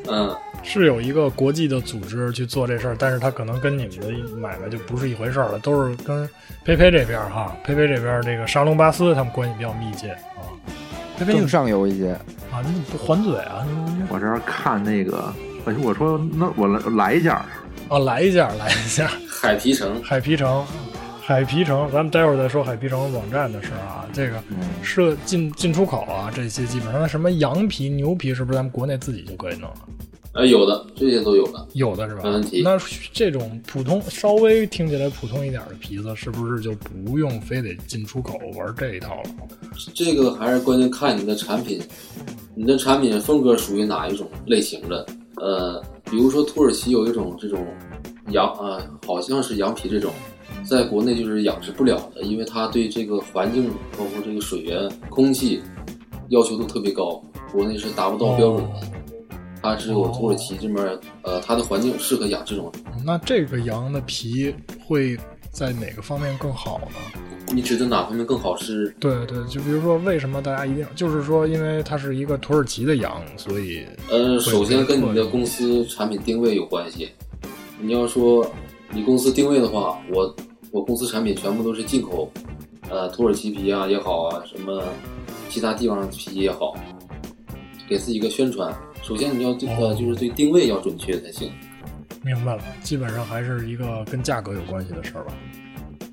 [0.10, 0.34] 嗯，
[0.70, 6.28] 是有一个国际的组织去做这事儿，但是他可能跟你们的买卖就不是一回事儿了，都是跟
[6.66, 10.44] 佩佩这边儿哈，佩佩这边儿这个沙龙巴斯他们关系比较密切啊。
[11.18, 12.12] 佩佩你更上游一些，
[12.52, 13.66] 啊，你怎么不还嘴啊？
[13.66, 15.34] 你我这儿看那个，
[15.66, 17.46] 哎，我说那我来来一件儿，
[17.88, 20.66] 啊，来一下，来一下， 海皮城，海皮城，
[21.22, 24.06] 海皮城，咱们待会儿再说海皮城网站的事儿啊。
[24.12, 24.44] 这个
[24.84, 29.76] 设，进进出口啊，这些基本上什么羊皮、牛皮，是不是咱们国内自己就可以弄了？
[30.38, 31.68] 呃，有的这些都有的。
[31.74, 32.22] 有的是吧？
[32.24, 32.78] 没问题那
[33.12, 39.30] 这种普通稍微听起来普通一点的皮子，是不是就不用非得进出口玩这一套了？
[39.96, 41.82] 这个还是关键看你的产品，
[42.54, 45.04] 你的产品风格属于哪一种类型的。
[45.38, 47.66] 呃，比如说土耳其有一种这种
[48.30, 50.14] 羊啊、好像是羊皮这种，
[50.64, 55.60] 在国内就是养殖不了的，因为它对这个环境，包括这个水源、空气
[56.30, 57.20] 要求都特别高，
[57.52, 58.82] 国内是达不到标准的。
[59.62, 62.72] 它只有土耳其这边，呃，它的环境适合养这种。
[63.06, 64.54] 那这个羊的皮
[64.86, 65.18] 会
[65.52, 67.22] 在哪个方面更好呢？
[67.54, 68.94] 你觉得哪方面更好是？
[69.00, 77.10] 对对，就比如说，为什么大家一定就是说，因为它是一个土耳其的羊，所以呃，首先跟你的公司产品定位有关系。
[77.80, 78.46] 你要说
[78.92, 80.36] 你公司定位的话，我
[80.72, 82.30] 我公司产品全部都是进口，
[82.90, 84.84] 呃，土耳其皮啊也好啊，什么
[85.50, 86.76] 其他地方的皮也好，
[87.88, 88.78] 给自己一个宣传。
[89.08, 91.50] 首先你要这个，就是对定位要准确才行。
[92.24, 95.34] 明白了，基本上还是一个跟价格有关系的事儿吧。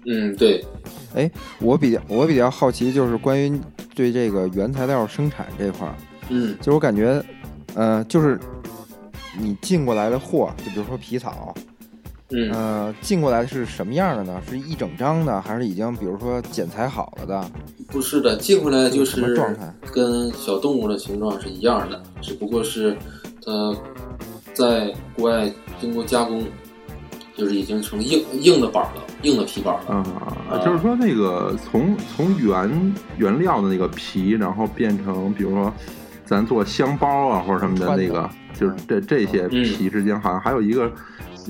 [0.07, 0.65] 嗯，对，
[1.13, 1.29] 哎，
[1.59, 3.61] 我比较我比较好奇，就是关于
[3.97, 5.95] 对这个原材料生产这块儿，
[6.29, 7.21] 嗯就是我感觉，
[7.75, 8.39] 呃，就是
[9.37, 11.53] 你进过来的货，就比如说皮草，
[12.31, 14.41] 嗯，呃，进过来是什么样的呢？
[14.49, 17.51] 是一整张的，还是已经比如说剪裁好了的？
[17.89, 19.37] 不是的，寄回来就是
[19.93, 22.97] 跟小动物的形状是一样的，只不过是
[23.45, 23.77] 它
[24.53, 26.45] 在国外经过加工，
[27.37, 29.95] 就是已经成硬硬的板儿了，硬的皮板儿了。
[30.51, 35.73] 啊，就是说那个从从原原料的那个皮，然后变成比如说
[36.25, 40.91] 咱做香包啊或者什么的那个，就是这这些皮之间好像还有一个。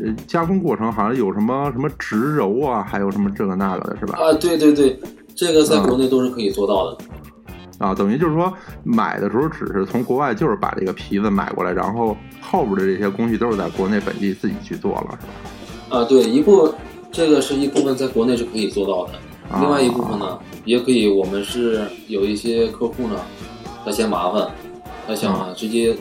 [0.03, 4.19] 呃，加工过程好像有什么什么植鞣啊，还有什么这个那个的，是吧？
[4.19, 4.99] 啊，对对对，
[5.35, 6.99] 这个在国内都是可以做到的。
[7.79, 8.53] 啊，等于就是说
[8.85, 15.17] 买的时候只是从国外就是把这个皮子买过来，然后后边的这些工序都是在国内本地自己去做了，是
[15.91, 15.99] 吧？
[15.99, 16.73] 啊，对，一部
[17.11, 19.19] 这个是一部分在国内是可以做到的，
[19.51, 23.17] 啊另外一部分呢也可以，我们是有一些客户呢，
[23.85, 24.49] 他嫌麻烦，
[25.07, 25.97] 他想啊直接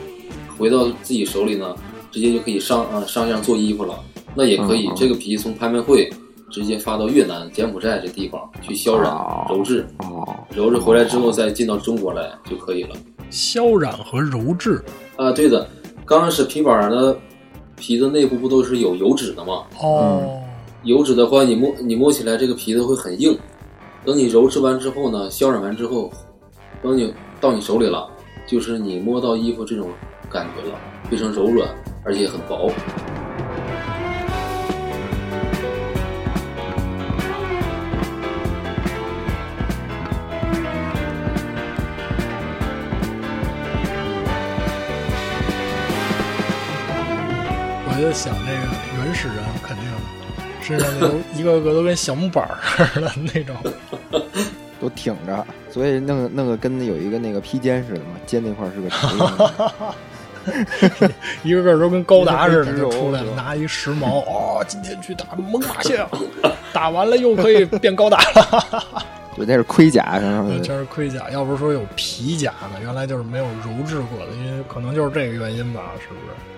[0.58, 1.76] 回到自己手里呢，
[2.12, 4.00] 直接就可以上啊上样做衣服了，
[4.36, 6.14] 那也可以，这个皮从拍卖会
[6.54, 10.24] 直接发到越南、柬埔寨这地方去削染、哦揉制，哦，
[10.56, 12.96] 揉制回来之后再进到中国来就可以了。
[13.32, 14.80] 削染和揉制。
[15.16, 15.68] 啊，对的，
[16.06, 17.18] 刚开始皮板儿的
[17.76, 19.64] 皮子内部不都是有油脂的吗？
[19.82, 20.40] 哦，
[20.84, 23.36] 油脂的话，你摸你摸起来这个皮子会很硬。
[24.06, 26.12] 等你揉制完之后呢，削染完之后，
[26.84, 27.12] 等你
[27.42, 28.08] 到你手里了，
[28.46, 29.90] 就是你摸到衣服这种
[30.30, 30.78] 感觉了，
[31.10, 31.68] 非常柔软，
[32.04, 32.70] 而且很薄。
[48.14, 48.60] 就想这个
[49.04, 49.86] 原始人肯定
[50.62, 53.56] 身上那都一个个都跟小木板儿似的那种。
[54.80, 58.88] 都挺着，所以弄个弄个跟有一个那个披肩似的嘛，肩那块儿是个
[60.62, 60.78] 皮
[61.50, 66.08] 一个个都跟高达似的就出来了，拿一时髦哦，今天去打猛犸象，
[66.72, 68.86] 打完了又可以变高达了。
[69.36, 76.53] 对，那是盔甲上面这是盔甲，要不是说有皮甲呢，原来就是没有鞣制过的，因为可能就是这个原因吧，是不是？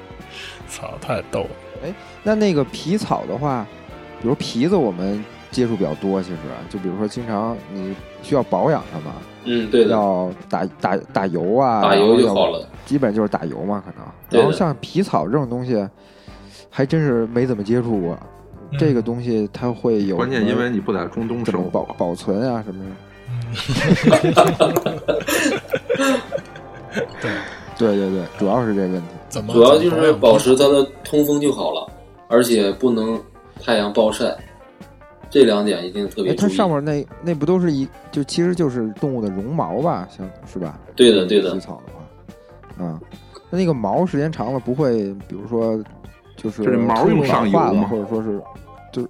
[0.67, 1.49] 操，太逗了。
[1.83, 3.65] 哎那那个皮草的话，
[4.21, 6.37] 比如皮子我们接触比较多，其实
[6.69, 12.67] 就比如说经常你需要保养它嘛，嗯，对的，要打打打油啊，打油就然后要好了。
[12.85, 14.05] 基本就是打油嘛，可能。
[14.29, 15.87] 然后像皮草这种东西，
[16.69, 18.17] 还真是没怎么接触过。
[18.21, 18.27] 嗯
[18.79, 22.91] 这个东西它会有关键因为你不在中东怎生活，保保存啊什么的。
[27.21, 27.31] 对，
[27.77, 29.07] 对对对，主要是这个问题。
[29.35, 31.85] 怎么主要就是保持它的通风就好了，
[32.29, 33.21] 而且不能
[33.61, 34.33] 太阳暴晒，
[35.29, 36.49] 这两点一定特哎，别注意。
[36.49, 40.79] 它上面那那不都是一就其实就是动物的绒毛吧，像是吧？
[40.95, 42.97] 对的，对的皮，草的话，啊，
[43.49, 45.77] 那那个毛时间长了不会，比如说
[46.37, 48.41] 就是这毛用上油老化了或者说是
[48.93, 49.05] 就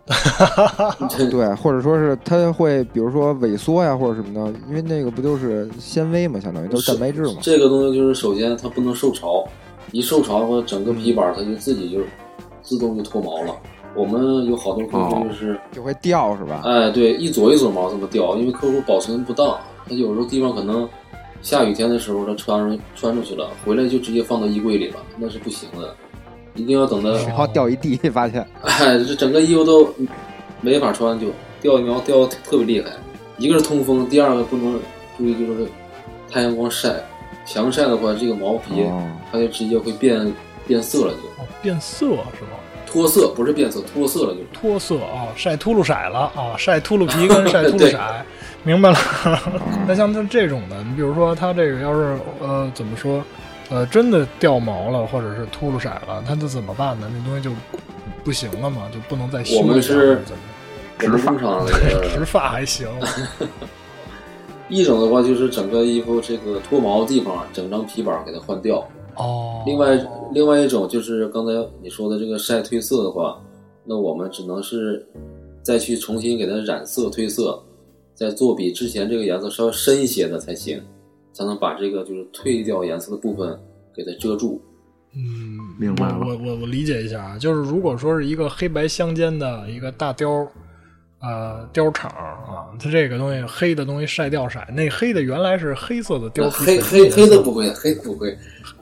[1.29, 7.33] 对，或者说是它会比如说萎缩呀或者什么的，因为那个不就是纤维嘛，相当于都是蛋白质嘛。
[7.43, 9.47] 这个东西就是首先它不能受潮，
[9.91, 11.99] 一受潮的话，整个皮板它就自己就
[12.61, 13.55] 自动就脱毛了。
[13.95, 16.61] 我们有好多客户就是，就会掉是吧？
[16.65, 20.87] 哎，对，一撮一撮毛这么掉，因为客户保存不当，他有时候地方可能
[21.41, 25.95] 下雨天的时候他穿出穿出去了，回来就直接放到衣柜里了，那是不行的，
[26.55, 29.87] 一定要等它，然后掉一地，发现 哎，这整个衣服都
[30.59, 31.27] 没法穿，就
[31.61, 32.89] 掉毛掉的特别厉害。
[33.37, 34.77] 一个是通风，第二个不能
[35.17, 35.65] 注意就是
[36.29, 36.95] 太阳光晒，
[37.45, 39.01] 强晒的话，这个毛皮哦
[39.35, 40.33] 它就直接会变
[40.65, 42.11] 变色了就，哦变色是
[42.45, 42.57] 吗？
[42.85, 44.39] 脱色不是变色，脱色了就。
[44.53, 47.99] 脱色啊，晒秃噜色了啊，晒秃噜皮 跟晒秃噜色，
[48.63, 48.97] 明白了。
[49.85, 53.21] 那像它这种的，你比如说它这个要是呃怎么说，
[53.69, 57.11] 呃真的掉毛了或者是秃噜色了，它这怎么办呢？
[57.13, 57.51] 那东西就
[58.23, 60.41] 不行了嘛，就不能再修了我们是怎么
[61.03, 62.87] 我们工厂那植个发还行，
[64.69, 68.87] 一种的话就是整个衣服这个脱毛的地方，整张皮板给它换掉。
[69.17, 69.63] 哦。
[69.65, 71.51] 另外，另外一种就是刚才
[71.81, 73.41] 你说的这个晒褪色的话，
[73.83, 75.05] 那我们只能是
[75.61, 77.61] 再去重新给它染色褪色，
[78.13, 80.81] 再做比之前这个颜色稍微深一些的才行，
[81.33, 83.59] 才能把这个就是褪掉颜色的部分
[83.95, 84.61] 给它遮住。
[85.17, 90.45] 嗯，明白了我我我我理解一下啊，就是如果说是一个黑白相间的一个大貂，
[91.21, 98.37] 呃，雕厂啊，它这个东西黑的东西晒掉色，那黑的原来是黑色的貂皮，黑黑黑的不会，黑不会，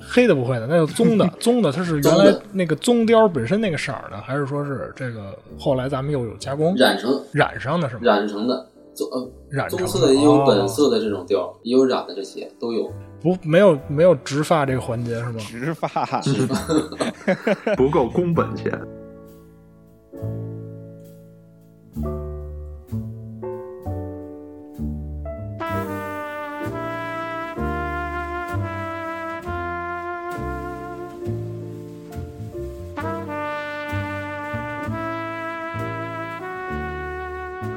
[0.07, 8.01] 黑的不会的，那就棕的， 棕的它是原来那个棕貂本身那个色儿呢，还是说是这个后来咱们又有加工染成染上的是吗？
[8.03, 12.91] 染成的，棕呃染成棕色的也有本哦色的这种貂，也有染的这些都有。
[13.21, 15.39] 不没有没有植发这个环节是吗？
[15.39, 15.87] 植发，
[17.77, 18.71] 不够工本钱。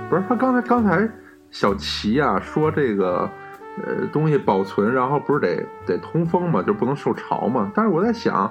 [0.09, 1.09] 不是他刚才刚才
[1.51, 3.29] 小齐啊说这个
[3.85, 7.71] 呃东西保存，然后不是得得通风嘛，就不能受潮嘛。
[7.75, 8.51] 但是我在想，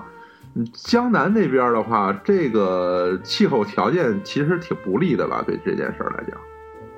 [0.55, 5.43] 嗯江南那边的话，这个气候条件其实挺不利的吧？
[5.45, 6.37] 对这件事儿来讲，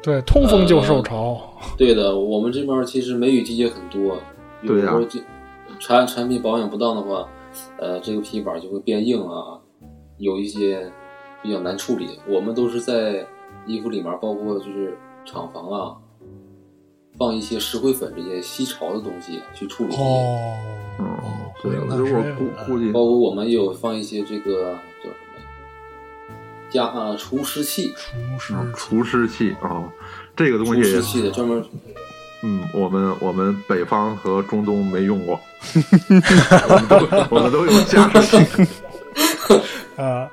[0.02, 1.40] 对，通风就受潮。
[1.78, 4.20] 对的，我们这边其实梅雨季节很多，
[4.62, 5.20] 有对呀的时候这
[5.80, 7.28] 产产品保养不当的话，
[7.78, 9.60] 呃，这个皮板就会变硬啊，
[10.18, 10.92] 有一些
[11.44, 12.20] 比较难处理。
[12.28, 13.26] 我们都是在
[13.66, 15.96] 衣服里面，包括就是厂房啊，
[17.18, 19.96] 放一些石灰粉这些吸潮的东西去处理。
[19.96, 20.58] 哦，
[21.00, 26.36] 嗯哦，对，回应它我估估计包括我们也有放一些这个叫什么
[26.70, 29.90] 加啊除湿器，除湿嗯除湿器哦，
[30.36, 31.64] 这个东西除湿器的专门
[32.44, 35.40] 嗯，我们我们北方和中东没用过，
[36.70, 38.68] 我们都我们都用加湿器。
[40.02, 40.30] 啊。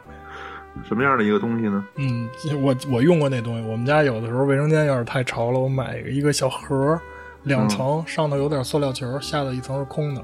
[0.83, 1.85] 什么样的一个东西呢？
[1.97, 2.29] 嗯，
[2.63, 3.69] 我我用过那东西。
[3.69, 7.01] 我们家有的时候卫生间要是太潮了，我买一个小盒儿，
[7.45, 10.23] 两层，上头有点塑料球，下头一层是空的。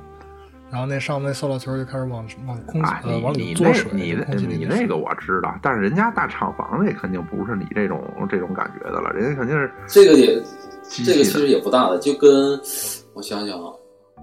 [0.71, 10.41] 然后那上面那塑料球就开始往往空气、啊，呃往里嘬水，你那你那个我知道，但是人家大厂房那肯定不是你这种这种感觉的了，人家肯定是这个也
[11.05, 11.25] 这个其。
[11.25, 12.57] 实也不大的，就跟
[13.15, 13.73] 我想想啊，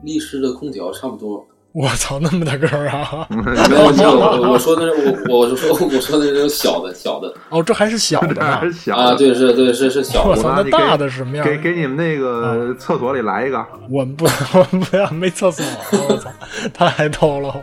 [0.03, 1.45] 立式的空调差不多。
[1.79, 3.27] 我操，那么大个儿啊！
[3.29, 11.45] 没有没有，我我说的是我我是说我说的是那种小的小的哦，这还是小的 还是小啊，对是对是是小的，我操，那大给的是什么样？
[11.45, 14.25] 给给你们那个厕所里来一个，我们不，
[14.57, 15.63] 我们不要没厕所，
[16.09, 16.31] 我操，
[16.73, 17.53] 太逗了！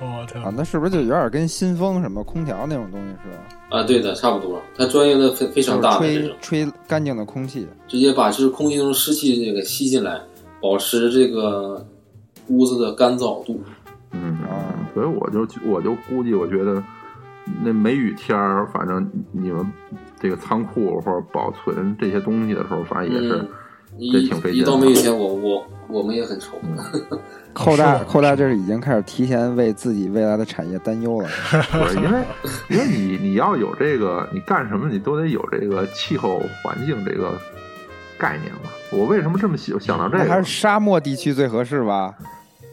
[0.00, 3.78] 我天，啊，那是不是就有点跟新风什么空调那种东西似的？
[3.78, 4.60] 啊，对的，差不多。
[4.76, 7.68] 它专业的非非常大的吹吹干净的空气。
[7.86, 10.20] 直接把这空气中湿气这个吸进来，
[10.60, 11.86] 保持这个
[12.52, 13.60] 屋子的干燥度。
[14.12, 16.82] 嗯啊，所以我就我就估计，我觉得
[17.64, 19.66] 那梅雨天儿，反正你们
[20.20, 23.48] 这个仓库或者保存这些东西的时候，反正也是嗯，
[24.12, 26.58] 这一一挺费劲的到梅雨天，我我我们也很愁。
[27.54, 31.28] 寇大是寇大这是已经开始提前为自己未来的产业担忧了。
[31.72, 32.22] 不是因为
[32.68, 37.32] 因为你你要有这个，你干什么你都得有这个气候环境这个
[38.18, 38.70] 概念嘛。
[38.90, 40.44] 我为什么这么喜想到这个那还是？
[40.44, 42.14] 沙漠地区最合适吧？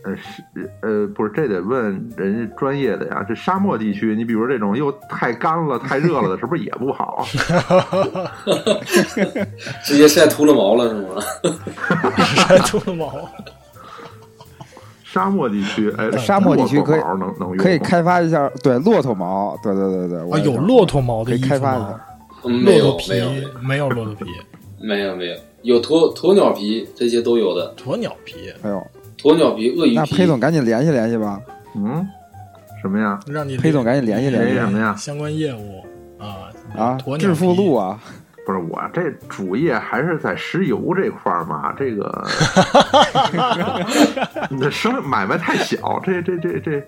[0.04, 0.42] 呃是
[0.82, 3.26] 呃不是，这得问人家专业的呀。
[3.28, 7.26] 这沙漠地区，你比如这种又太干了、太热了的，是不是也不好？
[9.84, 11.22] 直接晒秃了毛了是吗？
[12.48, 13.30] 晒 秃了毛，
[15.04, 22.06] 沙漠地区，哎，沙漠地区可以能能可以开发一下，对骆驼毛，对对对对，我啊，有骆驼毛可以的衣服吗开发一下？。
[22.46, 23.30] 嗯，没有骆驼皮没有
[23.62, 24.26] 没有骆驼皮，
[24.80, 28.88] 没有没有，有鸵鸵鸟皮这些都有的，鸵鸟皮，哎呦，
[29.22, 30.06] 鸵鸟皮、鳄鱼皮那。
[30.06, 31.40] 裴总赶紧联系联系吧。
[31.76, 32.08] 嗯，
[32.82, 33.20] 什么呀？
[33.28, 34.96] 让你裴总赶紧联系联系什么呀？
[34.96, 35.84] 相关业务
[36.18, 38.00] 啊啊致富路啊，
[38.46, 42.28] 不是我这主业还是在石油这块儿嘛，这个
[44.50, 46.82] 你这生买卖太小，这这这这，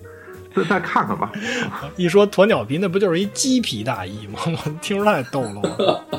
[0.55, 1.31] 再再看看吧。
[1.95, 4.39] 一说鸵鸟皮，那不就是一鸡皮大衣吗？
[4.47, 5.61] 我听着太逗了，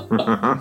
[0.08, 0.58] 我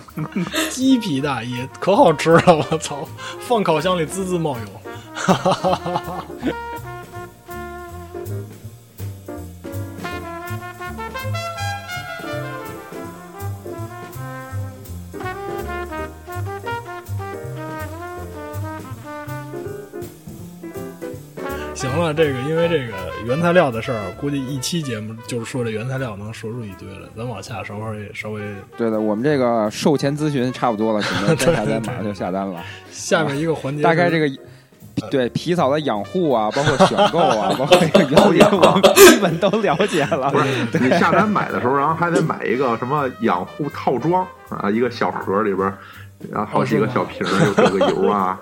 [0.70, 3.06] 鸡皮大衣可好吃了，我操！
[3.40, 4.81] 放烤箱里滋滋冒油，
[5.14, 6.24] 哈哈哈哈哈。
[21.74, 22.94] 行了，这个因为这个
[23.26, 27.08] 原材料的事儿，估计一期节目就是说这原材料能说出一堆来。
[27.16, 28.40] 咱往下稍微稍微
[28.76, 32.64] 对的，我们这个售前咨询差不多了，可能该下单马上就下单了。
[32.92, 34.28] 下面一个环节是，大概这个
[35.10, 40.30] 对皮草的养护啊，包括选购啊，包括这个原理，我们基本都了解了。
[40.30, 45.78] 不是你下单买的时候，然后还得买一个什么养护套装啊，一个小盒里边儿，
[46.30, 48.38] 然后好几个小瓶儿，有这个油啊，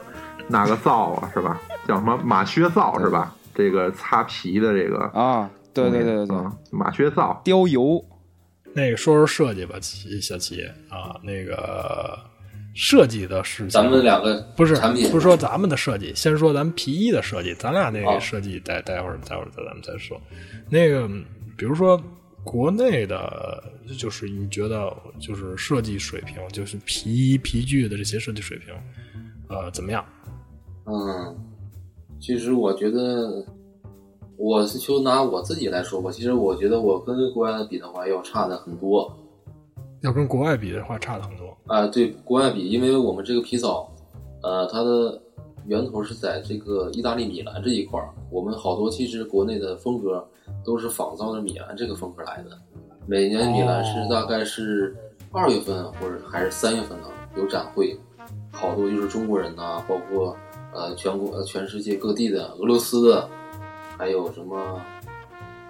[0.49, 1.61] 那个皂啊，是吧？
[1.87, 3.35] 叫什么马靴皂是吧？
[3.55, 7.41] 这个擦皮的这个，啊，对对对对对，嗯马靴皂。
[7.45, 8.03] 雕油
[8.73, 12.17] 那个说说设计吧，齐小齐啊，那个
[12.75, 20.21] 设计的事情，咱们两个不是产品不是说咱们的设计，先说咱们皮衣的设计，咱俩那个设计待待会儿待会儿再咱们再说。
[20.69, 21.09] 那个
[21.57, 22.01] 比如说
[22.45, 23.63] 国内的，
[23.99, 28.75] 就是你觉得就是设计水平，就是皮衣皮具的这些设计水平，
[29.49, 30.05] 呃，怎么样？
[30.87, 31.37] 嗯，
[32.19, 33.45] 其实我觉得，
[34.37, 39.15] 我是就拿我自己来说吧，其实我觉得我跟国外比的话要差的很多
[40.03, 41.57] 要跟国外比的话，差的很多。
[41.67, 43.93] 啊、对国外比，因为我们这个皮草，
[44.43, 45.21] 呃，它的
[45.67, 50.27] 源头是在这个意大利米兰这一块儿，我们好多其实国内的风格
[50.65, 52.59] 都是仿造的米兰这个风格来的。
[53.07, 54.97] 每年米兰是大概是
[55.33, 57.99] 二月份或者还是三月份呢有展会，
[58.53, 60.37] 好多就是中国人呐、包括
[60.73, 63.29] 呃全国呃全世界各地的俄罗斯的，
[63.99, 64.81] 还有什么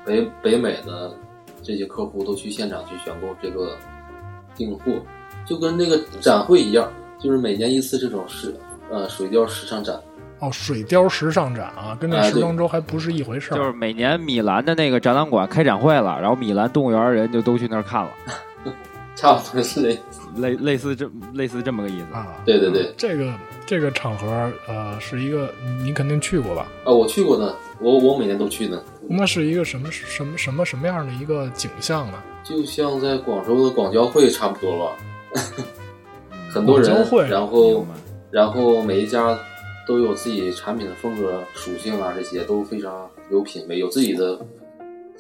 [0.05, 1.12] 北北美的
[1.62, 3.76] 这些客户都去现场去选购这个
[4.61, 4.92] 订货，
[5.46, 8.54] 就跟那个展会一样，就是每年一次这种时
[8.90, 9.98] 呃水貂时尚展。
[10.40, 13.56] 哦，水貂时尚展啊，跟那时装周还不是一回事儿。
[13.56, 18.11] 就是每年米兰的那个展览馆开展会了，然后米兰动物园人就都去那儿看了，
[19.14, 19.98] 差不多是类，
[20.36, 22.14] 类类似这类似这么个意思。
[22.14, 23.34] 啊，对对对，这个
[23.66, 25.52] 这个场合，呃，是一个
[25.82, 26.66] 你肯定去过吧？
[26.84, 32.22] 啊，我去过的，我我每年都去的，那是一个什么什么什么什么样的一个景象呢？
[32.42, 34.96] 就像在广州的广交会差不多吧，
[36.50, 37.86] 很多人会，然后
[38.30, 39.38] 然后每一家
[39.86, 44.38] 都有自己产品的风格属性啊，这些都非常有品位，有自己的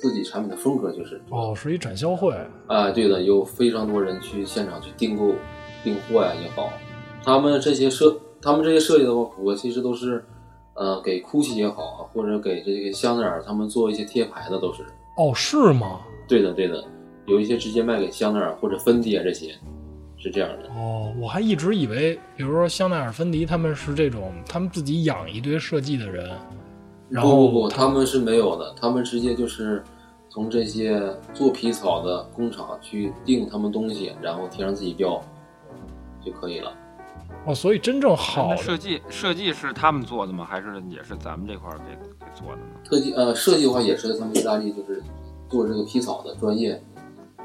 [0.00, 2.34] 自己产品的风格，就是哦，是一展销会。
[2.66, 5.34] 啊，对的，有非常多人去现场去订购、
[5.84, 6.72] 订货呀也好，
[7.22, 10.24] 他们这些设，他们这些设计的话，我其实都是，
[10.74, 14.82] 呃，给 GUCCI 也好，啊或者给这个香奈儿他们做一些贴牌的都是，
[15.18, 16.00] 哦，是吗？
[16.26, 16.82] 对的对的，
[17.26, 19.52] 有一些直接卖给香奈儿或者芬迪啊这些，
[20.16, 20.68] 是这样的。
[20.70, 26.30] 哦，我还一直以为，比如说香奈儿、芬迪，他们是这种，他们自己养一堆设计的人，
[27.10, 29.82] 然后不不不，他们是没有的，他们直接就是
[30.28, 31.02] 从这些
[31.34, 35.20] 做皮草的工厂去订他们东西，然后贴上自己标
[36.24, 36.72] 就可以了。
[37.46, 40.46] 哦，所以真正好的设计设计是他们做的吗？
[40.48, 42.62] 还是也是咱们这块儿给给做的呢？
[42.84, 45.02] 特技呃设计的话也是他们意大利就是
[45.48, 46.80] 做这个皮草的专业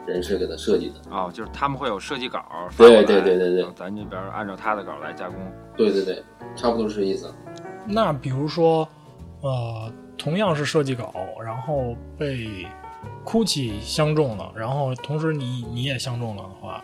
[0.05, 0.95] 人士给他设计的。
[1.09, 2.43] 哦，就是他们会有设计稿
[2.77, 5.37] 对对对对对咱这边按照他的稿来加工。
[5.77, 6.21] 对对对，
[6.55, 7.33] 差不多是这意思。
[7.87, 8.87] 那比如说，
[9.45, 12.65] 呃，同样是设计稿，然后被
[13.23, 16.83] GUCCI 相中了，然后同时你你也相中了的话，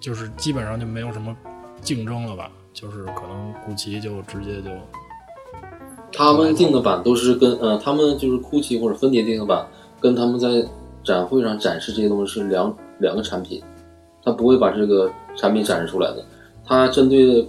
[0.00, 1.36] 就是基本上就没有什么
[1.82, 2.50] 竞争了吧？
[2.72, 4.70] 就是可能 GUCCI 就直接就
[6.10, 9.66] 他们定的版都是跟呃，他们就是 GUCCI 或者芬迪定的版，
[10.00, 10.66] 跟他们在
[11.04, 13.62] 展会上展示这些东西是两两个产品，
[14.24, 16.24] 他不会把这个产品展示出来的。
[16.64, 17.46] 他针对的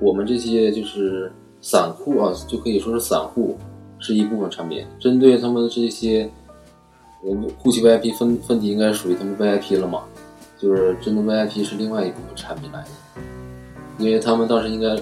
[0.00, 1.30] 我们这些就是
[1.60, 3.56] 散户啊，就可以说是散户
[3.98, 6.30] 是一部分产品，针对他们这些，
[7.22, 10.04] 我们 GUCCI VIP 分分级应该属于他们 VIP 了嘛，
[10.58, 12.88] 就是针对 VIP 是另外一部分产品来的，
[13.98, 14.96] 因为他们当时应该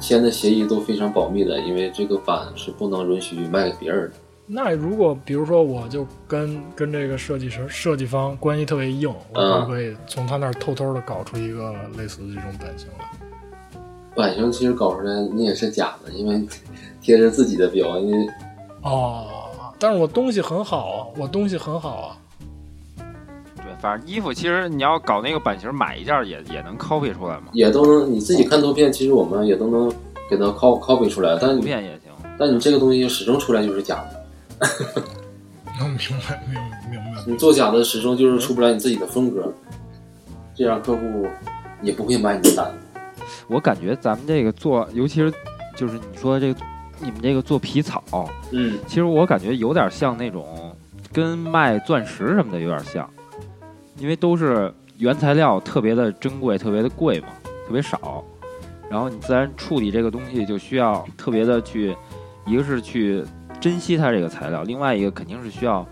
[0.00, 4.16] 签的协议都非常保密的，因为这个版是不能允许卖给别人的。
[4.52, 13.04] 那如果比如说我就跟跟这个设计师设计方关系特别硬，我嗯可不可以从他那儿偷偷的搞出一个类似的这种版型来？
[14.20, 16.46] 版型其实搞出来你也是假的，因为
[17.00, 18.26] 贴着自己的标，因为
[18.82, 19.26] 哦，
[19.78, 22.16] 但是我东西很好啊，我东西很好啊。
[23.56, 29.90] 对，反正衣服其实你要搞那个版型，买一件也也能 copy 出来嘛，也都能你自己看图片，其实我们也都能
[30.28, 32.12] 给它 copy copy 出来，但图片也行。
[32.38, 34.62] 但你这个东西始终出来就是假的，
[35.78, 35.98] 能明
[36.28, 36.42] 白，
[36.90, 37.22] 明明白。
[37.26, 39.52] 你做假的始终就是出不来你自己的风格，
[40.54, 41.26] 这样客户
[41.82, 42.70] 也不会买你的单。
[43.48, 45.32] 我感觉咱们这个做，尤其是
[45.76, 46.60] 就是你说这个
[46.98, 48.02] 你们这个做皮草，
[48.52, 50.74] 嗯，其实我感觉有点像那种
[51.12, 53.08] 跟卖钻石什么的有点像，
[53.98, 57.28] 因为都是原材料特别的珍贵、特别的贵嘛，
[57.66, 58.24] 特别少，
[58.90, 61.96] 然后你自然处理这个东西就需要特别的去，
[62.46, 63.24] 一个是去
[63.60, 65.86] 珍惜它这个材料，另外一个肯定是需要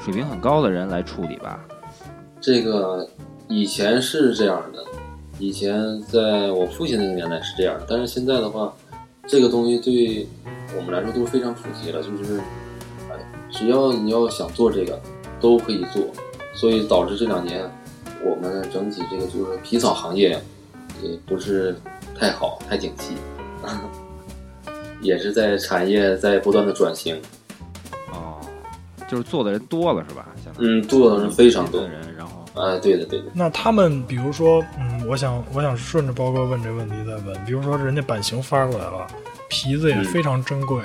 [0.00, 1.58] 水平很高的人来处理吧。
[2.40, 3.08] 这个
[3.48, 4.84] 以前是这样的，
[5.42, 8.72] 以前在我父亲那个年代是这样，但是现在的话，
[9.26, 10.24] 这个东西对
[10.76, 12.38] 我们来说都是非常普及了，就是，
[13.10, 13.16] 哎，
[13.50, 14.96] 只要你要想做这个，
[15.40, 16.00] 都可以做，
[16.54, 17.68] 所以导致这两年
[18.24, 20.40] 我们整体这个就是皮草行业
[21.02, 21.74] 也不是
[22.16, 23.16] 太好，太景气，
[25.02, 27.20] 也是在产业在不断的转型，
[28.12, 28.38] 哦，
[29.08, 30.28] 就是做的人多了是吧？
[30.60, 31.80] 嗯，做的人非常多，
[32.54, 39.06] 啊，对的对的，那他们比如说，嗯，我想我想顺着包哥问这问题再问，比如说人家版型发过来了，
[39.48, 40.82] 皮子也嗯非常珍贵，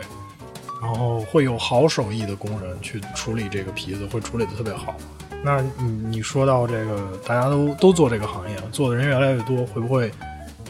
[0.81, 4.95] 然后会有好手艺的工人去处理这个皮子，会处理的特别好。
[5.43, 10.09] 那你你说到这个，大家都都做这个行业，做的人越来越多，会不会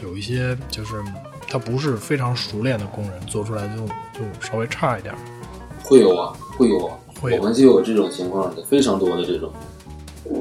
[0.02, 1.02] 有一些就是
[1.48, 5.14] 他不是非常熟练的工人做出来就就稍微差一点？
[5.82, 9.50] 会有啊，会有啊，会有我们就有这种情况的，非常多的这种，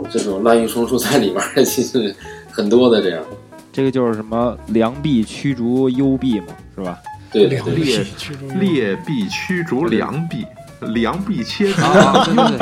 [0.09, 2.15] 这种滥竽充数在里面儿，其实
[2.51, 3.23] 很多的这样。
[3.71, 6.97] 这个就是什么良币驱逐优币嘛，是吧？
[7.33, 10.45] 两对劣臂驱逐劣币驱逐良币，
[10.79, 12.57] 良币切割，啊，对对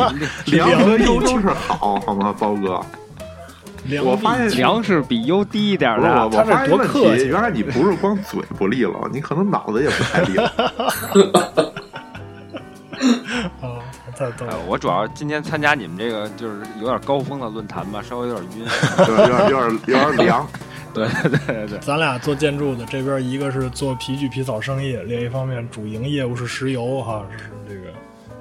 [0.46, 2.82] 对，良和优都是好，好吗，包哥？
[3.86, 10.50] 良我发现币粮食比优低一点的，我他这多发现问题客气原来你不是光嘴不利落，你可能脑子也不太利落。
[14.20, 14.56] 哎。
[14.68, 18.66] 我主要今天参加你们这个就是有点高峰的论坛吧，稍微有点晕。
[19.08, 20.48] 有点有点有点有点凉。
[20.96, 27.92] 对对对对，咱俩做建筑的，这边一个是做皮具皮草生意，另一方面主营业务是石油哈，是这个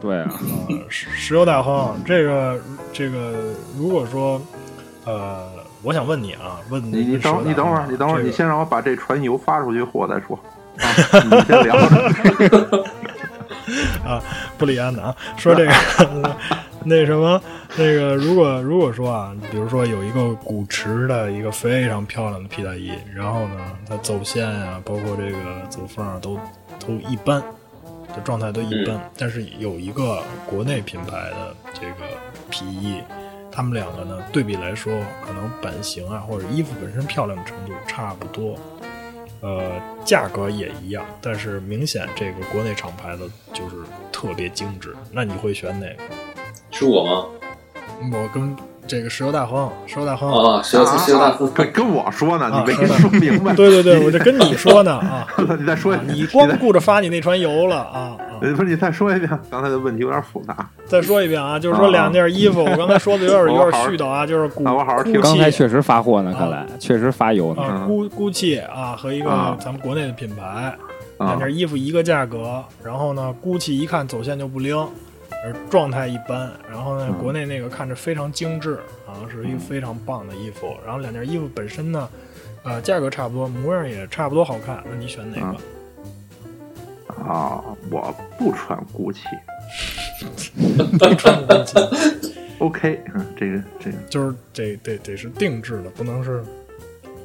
[0.01, 0.31] 对啊，
[0.69, 2.01] 呃石石油大亨。
[2.07, 2.61] 这个
[2.93, 4.41] 这个，如果说
[5.05, 5.49] 呃，
[5.83, 8.47] 我想问你啊，问你你等你等会儿，你等会儿，你先。
[8.47, 10.39] 让我把这船油发出去货我再说。
[10.79, 10.87] 啊，
[11.27, 12.85] 你先聊着。
[14.05, 14.23] 啊，
[14.59, 15.73] 布里安的啊，说这个
[16.85, 17.41] 那什么，
[17.77, 23.57] 那个如果如果说啊，比如说有一个古驰的一个非常漂亮的皮大衣，然后呢，
[23.89, 25.39] 它走线啊，包括这个
[25.71, 26.39] 走缝啊，都
[26.79, 27.41] 都一般，
[28.15, 32.05] 的状态都一般，但是有一个国内品牌的这个
[32.51, 33.01] 皮衣。
[33.57, 34.93] 他们两个呢，对比来说，
[35.25, 38.59] 可能版型啊，或者衣服本身漂亮的程度差不多，
[39.45, 43.77] 呃，价格也一样，但是明显这个国内厂牌的就是
[44.11, 44.97] 特别精致。
[45.13, 46.03] 那你会选哪个？
[46.71, 47.27] 是我吗？
[48.11, 53.55] 我跟这个石油大亨，石油大亨，啊，石油石油大亨，跟跟我说呢，啊你没说明白。
[53.55, 55.27] 对对对，我就跟你说呢啊，
[55.59, 58.41] 你再说一啊遍，你光顾着发你那船油了啊啊！
[58.41, 60.69] 不是你再说一遍，刚才的问题有点复杂。
[60.87, 67.63] 再说一遍啊，就是说两件衣服，我刚才说的有点有点絮叨啊，就是古那我好好听刚才确实发货呢，看来确实发油呢。
[67.63, 70.77] 啊，估估气啊和一个啊咱们国内的品牌，
[71.17, 74.77] 啊两件衣服一个价格，然后呢，估计一看走线就不灵，
[75.45, 82.09] 而状态一般，然后呢，嗯国内那个看着非常精致啊，是一个非常棒的衣服，然后两件衣服本身呢，
[82.63, 85.59] 呃，价格差不多，模样也差不多好看，那你选哪个？
[87.23, 89.39] 啊，我不穿 GUCCI。
[90.99, 96.43] 不穿估计 OK，嗯，这个这个就是得得得是定制的，不能是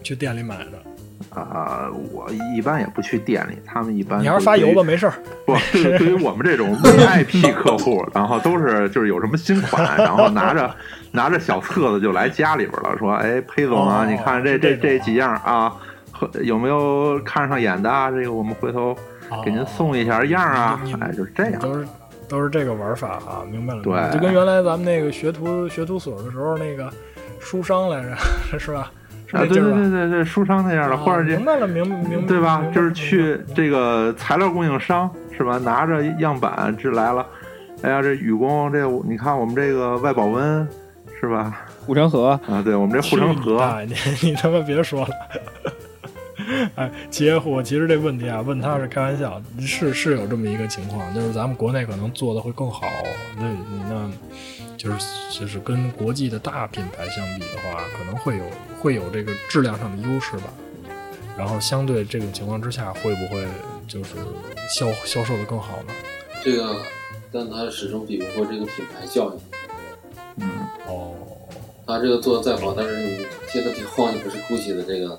[0.04, 0.84] 去店里买的。
[1.30, 5.14] 啊、我一般也不去店里，他们一般你还是发邮吧，没事儿。
[5.46, 10.74] 不，对对于 我们这种 VIP 客户，然后都是就是有什么新款，然后拿着
[11.12, 15.76] 拿着小册子就来家里边了，说，哎，裴总啊，哦你看这这这这几样啊，
[16.12, 18.10] 和有没有看上眼的啊？
[18.10, 18.96] 这个我们回头
[19.44, 21.60] 给您送一下样啊你，哎，就是这样。
[21.60, 21.88] 都是
[22.28, 23.82] 都是这个玩法啊，明白了。
[23.82, 26.92] 对就跟原来咱们那个学徒学徒所的时候那个
[27.40, 28.16] 书商来着，
[28.58, 28.92] 是吧？
[29.30, 29.62] 是啊，对对？
[29.62, 32.66] 对对对，书商那样的，或者这啊明白了，明明对吧？
[32.74, 35.58] 就是去这个材料供应商是吧？
[35.60, 37.26] 拿着样板这来了，
[37.84, 40.68] 哎呀，这雨工这你看我们这个外保温
[41.20, 41.66] 是吧？
[41.86, 43.94] 护城河啊，对我们这护城河，哎，你
[44.30, 45.10] 你他妈别说了。
[46.76, 52.88] 哎，结果其实这问题啊，问他是开玩笑，是是有这么一个情况，就是咱们国内可能做的会更好，
[53.38, 53.44] 那
[53.88, 54.10] 那
[54.80, 54.98] 就是
[55.30, 58.46] 就是跟国际的大品牌相比的话，可能会有
[58.80, 60.46] 会有这个质量上的优势吧。
[61.38, 63.46] 然后相对这种情况之下，会不会
[63.88, 64.16] 就是
[64.70, 65.94] 销销售的更好呢？
[66.42, 66.78] 这个，
[67.30, 69.42] 但它始终比不过这个品牌效应。
[70.38, 70.50] 嗯，
[70.88, 71.14] 哦，
[71.86, 75.18] 他这个做的再好，但是你贴的后你不是 GUCCI 的这个，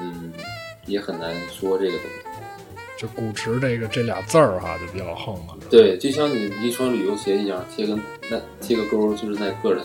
[0.00, 0.32] 嗯，
[0.86, 2.27] 也很难说这个东西。
[2.98, 5.56] 就古驰这个这俩字儿哈，就比较横了。
[5.70, 7.96] 对，就像你一双旅游鞋一样，贴个
[8.28, 9.84] 那贴个勾儿就是耐个人，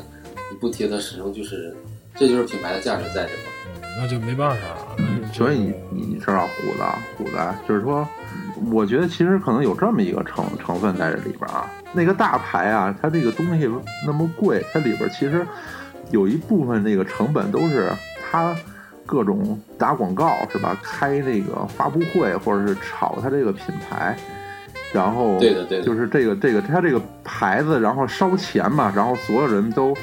[0.51, 1.75] 你不贴它始终就是，
[2.15, 3.53] 这就是品牌的价值在这块儿。
[3.67, 4.97] 嗯，那就没办法了。
[5.31, 6.83] 所以你你知道虎子
[7.17, 7.37] 虎子，
[7.67, 8.07] 就是说，
[8.71, 11.71] 我觉得其实可能有这么一个成成分在这里边啊。
[11.91, 13.69] 那个大牌啊，它这个东西
[14.07, 15.45] 那么贵，它里边其实
[16.09, 17.91] 有一部分那个成本都是
[18.31, 18.55] 它
[19.05, 20.77] 各种打广告是吧？
[20.81, 24.17] 开那个发布会或者是炒它这个品牌，
[24.93, 29.93] 然后对的对的就是这个这个它这个牌子，然后烧钱嘛，然后所有人都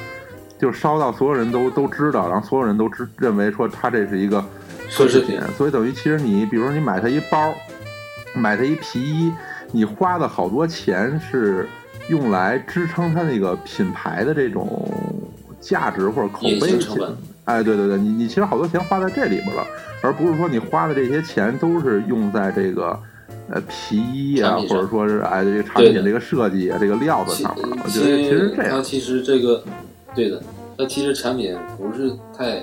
[0.59, 4.39] 就烧到所有人都都知道，然后所有人都知认为说它这是一个
[4.89, 7.53] 奢侈品所以等于其实你比如说你买它一包，
[8.35, 9.33] 买它一皮衣，
[9.71, 11.67] 你花的好多钱是
[12.09, 14.87] 用来支撑它那个品牌的这种
[15.59, 17.17] 价值或者口碑形成本。
[17.51, 19.65] 哎，对对对，你你其实好多钱花在这里边了，
[20.01, 22.97] 而不是说你花的这些钱都是用在这个
[23.49, 27.77] 呃皮衣啊，或者说是哎这个产品这个设计啊这个料子上面了。
[27.83, 29.63] 我觉得其实这样，它其实这个，
[30.15, 30.41] 对的，
[30.77, 32.61] 它其实产品不是太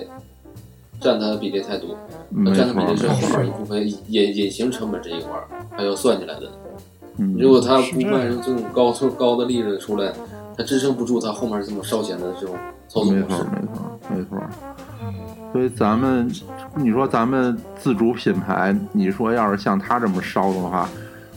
[1.00, 1.96] 占它的比例太多，
[2.44, 5.44] 它占的比例是后面一，部分隐隐形成本这一块儿
[5.76, 6.50] 还要算进来的。
[7.18, 10.12] 嗯，如果它不卖出这种高出高的利润出来，
[10.56, 12.56] 它支撑不住它后面这么烧钱的这种
[12.88, 13.36] 操作没模式。
[13.36, 14.42] 错没错没错。
[15.02, 15.14] 嗯，
[15.52, 16.28] 所以咱们，
[16.74, 20.88] 你说咱们自主品牌，你说要是像他这么烧的话，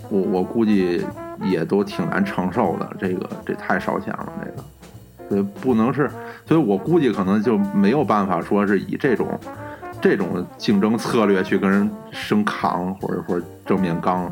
[0.10, 1.06] 我我估计
[1.43, 2.89] 也都挺难承受的。
[2.99, 4.64] 这个这太烧钱了，这个。
[5.30, 6.12] 所以不能是，
[6.45, 9.28] 所以我估计可能就没有办法说是以这种
[10.02, 14.30] 这种竞争策略去跟人生扛或者或者正面刚，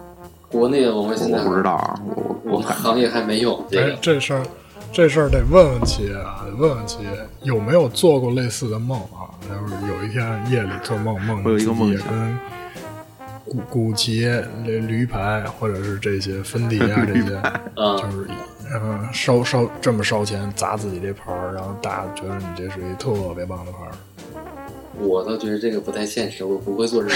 [0.52, 4.44] 国内我们现在我不知道啊，我我我行业还没有这这事儿，
[4.92, 7.10] 这事儿得问问企业啊，得问问企业
[7.44, 9.30] 有没有做过类似的梦啊？
[9.50, 12.40] 要是有一天夜里做梦，梦我有一个自己也梦想跟
[13.46, 14.22] 古古奇、
[14.66, 17.98] 这驴牌或者是这些芬迪啊这些，啊。
[17.98, 18.28] 就是
[18.74, 23.92] 嗯烧烧这么烧钱砸自己这牌儿，然后大家觉得你这是一特别棒的牌儿。
[25.00, 27.10] 我倒觉得这个不太现实，我不会做这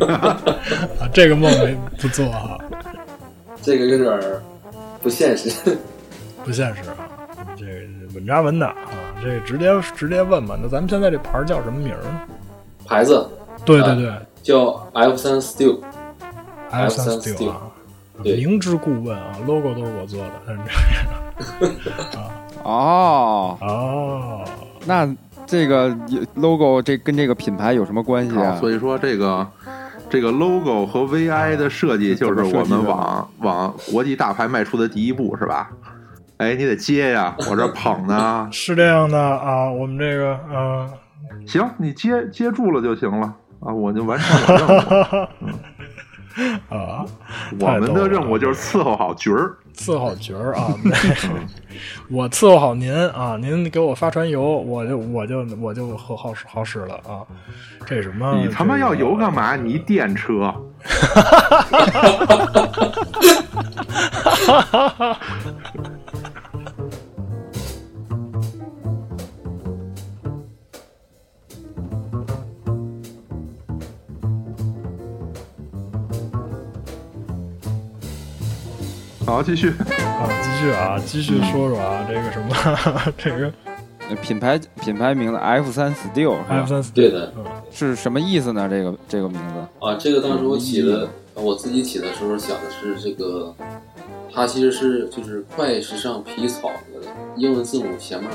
[0.00, 2.58] 个， 啊，这个梦没不做哈、
[3.60, 4.20] 这个有点
[5.02, 5.50] 不现实。
[6.46, 6.96] 不现实啊。
[7.56, 7.64] 这
[8.14, 8.76] 稳扎稳打啊，
[9.22, 10.56] 这直接直接问吧。
[10.62, 12.20] 那咱们现在这牌儿叫什么名儿呢？
[12.86, 13.26] 牌子啊
[13.64, 17.62] 对对对，叫 F 三 Steel，F 三 F3 Steel 啊，
[18.22, 20.62] 对明知故问啊，logo 都是我做的，但是
[21.60, 21.74] 这样
[22.22, 22.30] 啊
[22.62, 24.44] 哦，哦，
[24.84, 25.12] 那
[25.46, 25.96] 这个
[26.34, 28.56] logo 这跟这个品牌有什么关系啊，？
[28.60, 29.46] 所以说这个
[30.08, 35.70] 这个 logo 和 VI 的设计就是我们往往国际大牌迈出的第一步，是吧？
[36.38, 40.90] 哎，你得接呀，我这捧呢 是这样的啊，我们这个呃，
[41.46, 44.68] 行，你接接住了就行了啊，我就完成我任
[45.22, 45.28] 务。
[46.68, 47.02] 啊，
[47.58, 49.56] 我们的任务就是伺候好局儿。
[49.74, 50.68] 伺候角儿啊，
[52.10, 57.24] 我伺候好您啊，您给我发船邮，我就我就我就好好使好使了啊。
[57.86, 58.34] 这什么？
[58.36, 59.52] 你他妈要油干嘛？
[59.52, 59.56] 嘛？
[59.56, 60.54] 你一电车，
[79.26, 79.70] 好，继续。
[79.70, 83.52] 啊，继续啊，继续说说啊，这个什么， 这个
[84.08, 86.66] 呃品牌品牌名字 F 三 Steel 是 F 吧？
[86.66, 88.68] 三四对的嗯是什么意思呢？
[88.70, 93.52] 这个这个名字啊，这个当时我起的，我自己起的时候想的是这个，
[94.32, 98.30] 它其实是就是快时尚皮草的英文字母前面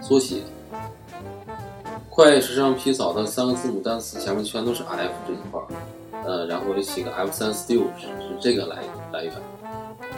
[0.00, 0.36] 缩写。
[2.08, 5.66] 快时尚皮草的三个字母单词前面全都是 F 这一块儿，
[6.24, 8.76] 呃，然后我就起个 F 三 Steel 是是这个来
[9.12, 9.32] 来源，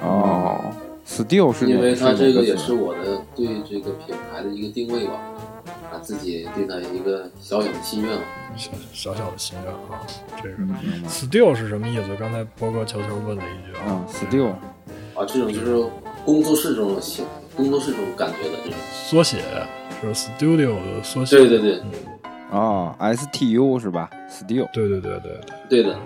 [0.03, 0.72] 哦
[1.07, 5.20] ，Steel 是因为它这个也是我的对这个品牌的一个定位吧，
[5.90, 8.22] 把，自己对它一个小小的心愿吧。
[8.57, 10.07] 小小小的心愿啊，
[10.42, 10.74] 这个嗯
[11.09, 12.14] Still 是什么意思？
[12.18, 15.90] 刚才波哥悄悄问了一句啊啊，，Steel 啊，这种就是
[16.24, 17.24] 工作室这种型，
[17.57, 18.78] 工作室这种感觉的这种。
[18.92, 19.38] 缩写
[20.01, 21.36] 是 Studio 的缩写。
[21.36, 21.80] 对对对
[22.51, 25.99] 哦，STU 是吧？Steel 对对对对对，对的，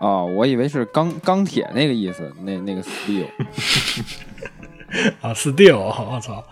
[0.00, 3.26] 哦，我以为是钢钢铁那个意思，那那个 Steel
[5.20, 6.44] 啊，steel，我操，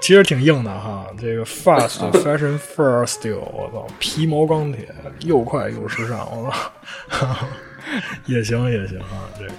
[0.00, 1.06] 其实挺硬的哈。
[1.18, 4.88] 这个 Fast Fashion Fur Steel，我操，皮毛钢铁，
[5.20, 6.50] 又快又时尚，我
[7.10, 7.36] 操，
[8.26, 9.28] 也行也行啊。
[9.38, 9.52] 这个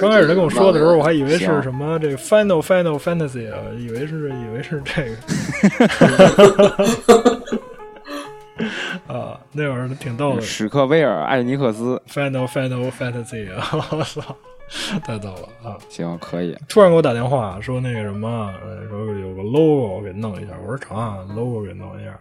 [0.00, 5.16] 刚开始他跟我说的时候，我还以为是什么这个 Final Final Fantasy 啊，以为是以为是这个。
[9.08, 13.48] 啊，那会儿挺逗的史克威尔艾尼克斯，，Final Final Fantasy，
[13.90, 14.36] 我操，
[15.04, 15.76] 太逗了啊！
[15.88, 16.56] 行，可以。
[16.68, 22.12] 突然给我打电话说那个什么，呃说有个 logo 给弄一下，我说成啊，logo 给弄一下。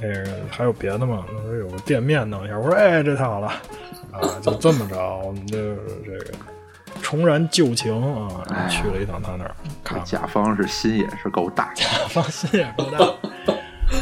[0.00, 1.24] 那个还有别的吗？
[1.28, 3.46] 他说有个店面弄一下，我说哎，这太好了
[4.12, 4.20] 啊！
[4.42, 6.34] 就这么着，我们就是这个
[7.00, 7.94] 重燃旧情
[8.28, 9.54] 啊，去了一趟他那儿
[9.84, 10.04] 看看。
[10.04, 13.27] 甲方是心也是够大，甲方心也够大。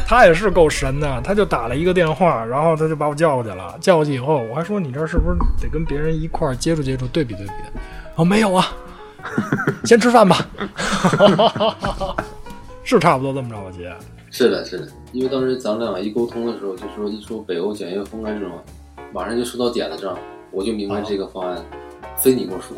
[0.09, 3.77] 他也是够神的，他就打了一个电话，然后他就把我叫过去了。
[3.81, 7.51] 叫过去以后，我还说你这是不是得跟别人一块儿接触接触，对比对比？
[8.15, 8.71] 哦，没有啊，
[9.83, 10.37] 先吃饭吧。
[12.85, 13.93] 是差不多这么着吧，姐？
[14.31, 18.51] 是的，是的，因为当时咱俩一沟通的时候，就说一说北欧简约风啊这种，
[19.11, 20.17] 马上就说到点子上，
[20.51, 21.61] 我就明白这个方案
[22.15, 22.75] 非你莫属。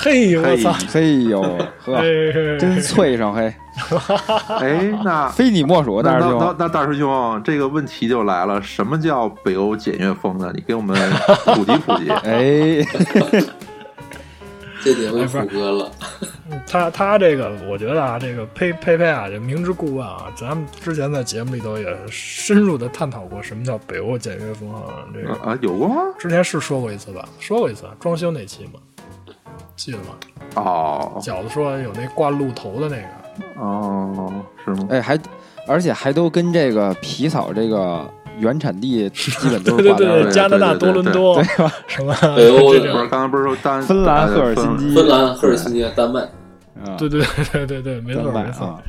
[0.00, 0.72] 嘿，我操！
[0.92, 1.42] 嘿呦
[1.84, 3.52] 呵，嘿真脆上嘿，
[4.60, 6.56] 哎，那 非你莫属，那那那大师兄。
[6.58, 10.52] 那大师兄，这个问题就来了，什么叫北欧简约风呢？
[10.54, 10.96] 你给我们
[11.46, 12.10] 普及普及。
[12.10, 12.84] 哎，
[14.84, 15.90] 这得问虎哥了。
[16.66, 24.82] 他他这个，我觉得啊，这个佩佩佩啊，这明知故问啊，咱们之前在节目里头也深入的探讨过什么叫北欧简约风啊。
[25.12, 25.96] 这个啊，有过吗？
[26.18, 27.28] 之前是说过一次吧？
[27.40, 28.78] 说过一次，装修那期嘛，
[29.76, 30.04] 记得吗？
[30.54, 34.32] 哦饺子说有那挂鹿头的那个，哦，
[34.64, 34.88] 是吗？
[34.90, 35.18] 哎，还
[35.66, 41.72] 而且还都跟这个皮草这个原产地基本都对对对，是挂钩的，加拿大多伦多，对吧？
[41.86, 46.20] 什么北欧的这种不是，刚才不是说丹芬兰、赫尔辛芬基、芬兰、赫尔辛基、丹麦，
[46.84, 48.82] 啊对对对对对，没错没错啊，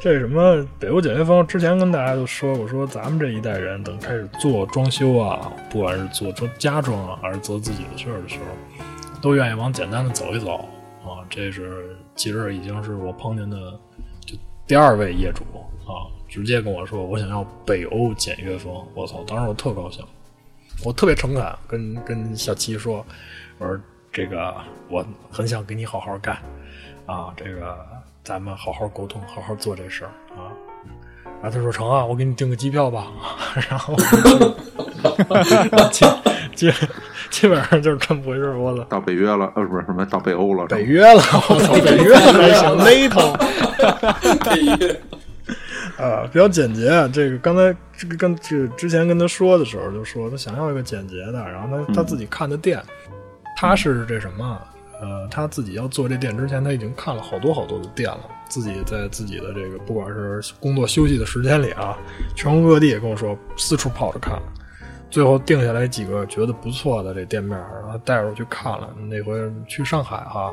[0.00, 8.84] 这什么北欧简约风，之前跟大家都说过，说咱们这一代人等开始做装修啊，不管是做装家装啊，还是做自己的事儿的时候，
[9.22, 10.68] 都愿意往简单的走一走
[11.02, 11.24] 啊。
[11.30, 13.80] 这是其实已经是我碰见的
[14.20, 15.44] 就第二位业主
[15.86, 19.24] 啊，直接跟我说我想要北欧简约风，我操！
[19.26, 20.04] 当时我特高兴，
[20.84, 23.04] 我特别诚恳跟跟小七说，
[23.58, 23.80] 我说
[24.12, 24.54] 这个
[24.88, 26.36] 我很想跟你好好干
[27.06, 27.76] 啊，这个
[28.22, 30.52] 咱们好好沟通，好好做这事儿啊。
[31.42, 33.08] 然后他说成啊，我给你订个机票吧。
[33.68, 33.94] 然后
[36.54, 36.72] 基
[37.30, 38.84] 基本上就是这么回事儿，我操。
[38.84, 43.36] 到北约了，呃，不是什么到北欧了，北约了，我操， 北约还行，NATO，
[44.44, 45.00] 北约
[45.98, 46.88] 啊，比较简洁。
[47.12, 52.80] 这个刚才这个跟这个之前跟他说的时候就说他想要一个简洁的，然后他他自己看的店，
[53.56, 54.60] 他是这什么？
[55.00, 61.98] 呃，他自己要做这店之前，他已经看了好多好多的店了，自己在自己的这个不管是工作休息的时间里啊，
[62.36, 64.40] 全国各地跟我说四处跑着看，
[65.12, 68.88] 最后定下来几个觉得不错的这店面，然后带着我去看了。
[69.08, 69.34] 那回
[69.68, 70.52] 去上海哈、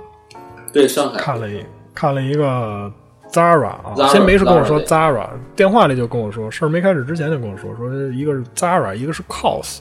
[0.74, 2.92] 对上海看了一看了一个
[3.32, 9.80] Zara 啊 Zara，先没事跟我说 Zara，Zara，电话里就跟我说，事儿没开始之前就跟我说，说一个是 Zara，一个是 COS。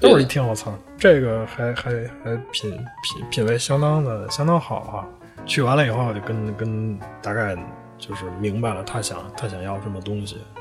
[0.00, 1.92] 对都是一听我操，这个还还
[2.24, 2.70] 还品
[3.02, 5.06] 品品味相当的相当好啊！
[5.46, 7.54] 去完了以后，我就跟跟大概
[7.96, 10.57] 就是明白了，他想他想要什么东西，就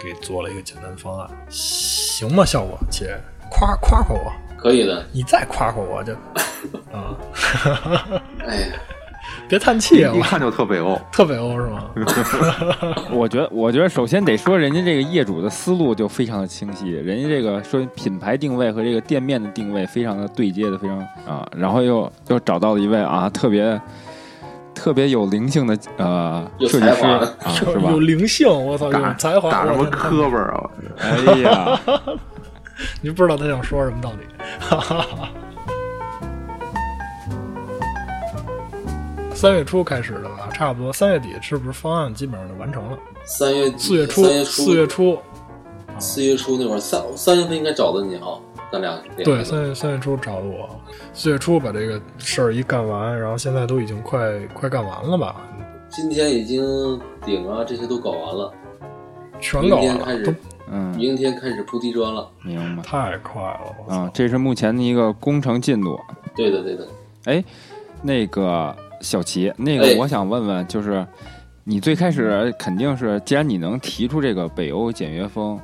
[0.00, 2.44] 给做了一个简单的方案，行吗？
[2.44, 3.16] 效果姐，
[3.50, 5.04] 夸夸夸我，可以的。
[5.12, 6.12] 你再夸夸我就
[6.92, 7.16] 啊，
[8.46, 8.66] 哎呀，
[9.48, 10.12] 别叹气啊！
[10.14, 11.00] 一看就特北欧。
[11.12, 11.90] 特北欧是吗？
[13.12, 23.80] 我觉得，我觉得首先得说，人家这个业主的思路就非常的清晰，人家这个说品牌定位和这个店面的定位非常的对接的非常啊，然后又又找到了一位啊特别
[24.78, 27.98] 特别有灵性的呃有设计师才华的啊， 是吧有？
[27.98, 30.70] 灵性，我操，有才华，打什么磕巴啊？
[30.98, 31.80] 哎呀，
[33.02, 34.18] 你不知道他想说什么到底。
[39.34, 42.96] 三月初开始的吧，差不多三月底是不是方案基本上就完成了？
[43.24, 45.18] 三月底四月初四月初，
[45.98, 48.38] 四月初那会儿，三三月份应该找的你哈，
[48.70, 50.68] 咱俩聊对，的三月三月初找的我，
[51.12, 55.36] 四月初把这个事儿一干完，然后现在都已经快快干完了吧，
[55.88, 58.52] 今天已经顶啊这些都搞完了，
[59.40, 60.34] 全搞完了，明天开始都，
[60.70, 62.30] 嗯，明天开始铺地砖了。
[62.42, 65.98] 明白太快了，啊，这是目前的一个工程进度。
[66.36, 66.86] 对的，对的。
[67.24, 67.42] 哎，
[68.02, 71.06] 那个小齐，那哎个我想问问，就是
[71.64, 75.58] 你最开始肯定是，既然你能提出这个北欧简约风，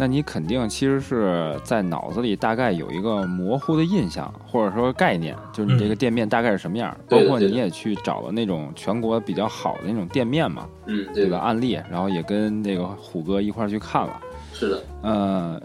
[0.00, 6.96] 那你肯定其实是在脑子里大概有一个模糊的印象，或者说概念，就是你这个店面大概是什么样。
[7.08, 14.20] 包括你也去找了那种全国比较好的那种店面嘛，嗯，这个对的，案例，然后也跟那个虎哥一块儿去看了。
[14.54, 14.82] 是的。
[15.02, 15.60] 呃，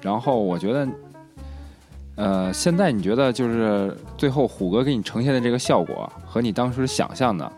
[0.00, 0.88] 然后我觉得，
[2.16, 7.52] 呃，现在你觉得就是最后虎哥给你呈现的这个效果和你当时想象的，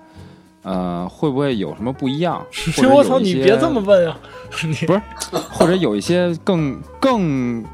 [0.67, 2.45] 呃，会不会有什么不一样？
[2.93, 4.19] 我操，你别这么问啊！
[4.65, 5.01] 你不是，
[5.49, 7.65] 或者有一些更更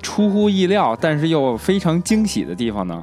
[0.00, 3.02] 出乎意料，但是又非常惊喜的地方呢？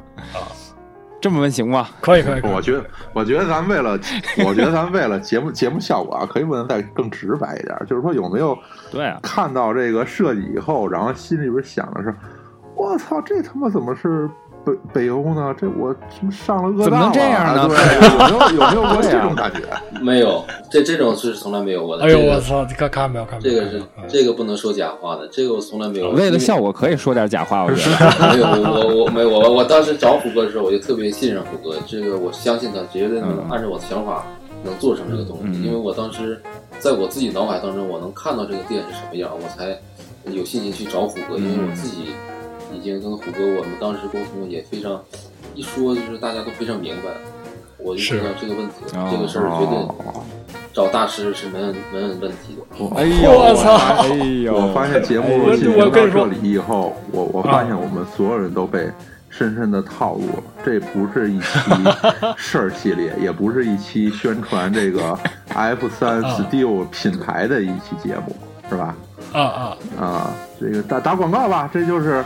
[1.19, 1.89] 这么问行吗？
[1.99, 3.99] 可以可以，可以我觉得，我觉得咱为了，
[4.45, 8.57] 我觉得咱为了节目节目效果啊，可以问的再更直白一点，就是说有没有
[8.89, 12.15] 对啊，看到这个设计以后，然后心里边想的是，
[12.73, 14.29] 我操，这他妈怎么是
[14.65, 15.53] 北北欧呢？
[15.59, 19.59] 这我他妈上了恶怎么能这样呢啊对，有没有有没有过这种感觉？
[20.01, 22.03] 没有，这这种是从来没有过的。
[22.03, 23.55] 哎呦这个我操，看看没有看没有？
[23.59, 26.09] 这个是这个不能说假话的，这个我从来没有。
[26.09, 28.05] 为了效果可以说点假话，我觉得。
[28.33, 34.25] 没有，我我没有，我我当时找虎哥的时候，我就特别信任虎哥，这个我相信他绝对能嗯按照我的想法
[34.63, 36.41] 能做成这个东西，因为我当时
[36.79, 39.77] 在我自己脑海当中，我能看到这个店是什么样，我才
[40.31, 42.07] 有信心去找虎哥，因为我自己
[42.73, 45.01] 已经跟虎哥我们当时沟通也非常，
[45.53, 47.11] 一说就是大家都非常明白，
[47.77, 50.23] 我就知道这个问题，哦这个事儿绝对哦，
[50.73, 52.95] 找大师是没问没问问题的。
[52.97, 54.07] 哎呦，我操哎
[54.43, 58.89] 呦，我发现节目我进行到我跟你说这里以后，我我发现我们所有人都被
[59.29, 60.43] 深深的套路了。
[60.65, 61.45] 这不是一期
[62.35, 65.17] 事儿系列，也不是一期宣传这个
[65.49, 68.35] F 三啊 Steel 品牌的一期节目，
[68.69, 68.95] 是吧？
[69.31, 69.77] 啊啊！
[69.99, 72.23] 啊，这个打打广告吧，这就是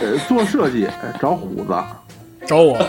[0.00, 1.74] 呃做设计哎找虎子，
[2.46, 2.86] 找我啊！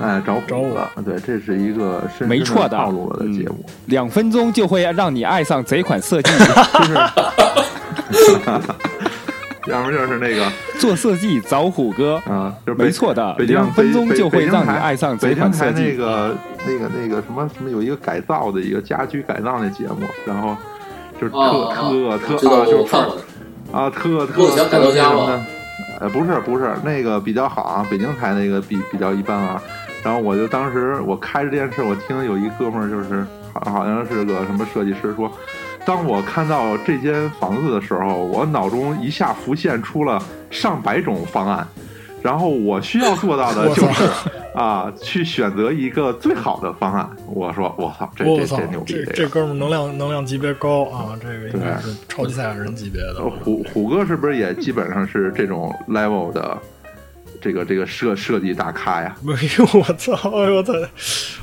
[0.00, 3.64] 哎找找我虎子，对，这是一个深深没错的套路了的节目。
[3.86, 6.30] 两分钟就会让你爱上贼款设计。
[6.38, 8.38] 就是
[9.70, 10.46] 要么就是那个
[10.78, 15.92] 做设计找虎哥，啊，就是北没错的，两分钟北就会让你爱上这北京台款设计。
[15.92, 20.54] 那个那个那个什么什么有一个改造的一个家居改造那节目，然后
[21.18, 21.38] 就是特、
[21.74, 22.94] 特特啊，就是
[23.72, 25.42] 啊特特梦想改造家吗特那什么的
[26.00, 29.62] 呃，不是不是，那个比较好啊，北京台那个比比较一般啊。
[30.02, 35.32] 然后我就当时我开着电视，我听有一哥们儿就是好好像是个什么设计师说，
[35.86, 41.66] 当我看到这间房子的时候，我脑中一下浮现出了上百种方案，
[42.22, 44.04] 然后我需要做到的就是
[44.54, 47.10] 啊，去选择一个最好的方案。
[47.26, 53.28] 我说我操，这这这牛，逼这哥们能量能量级别高啊，这个应该是超级赛亚人级别的呃。
[53.42, 56.56] 虎虎哥是不是也基本上是这种 level 的
[57.40, 59.16] 这个这个设设计大咖呀？
[59.22, 60.12] 没有，我操！
[60.30, 60.72] 哎呦我操！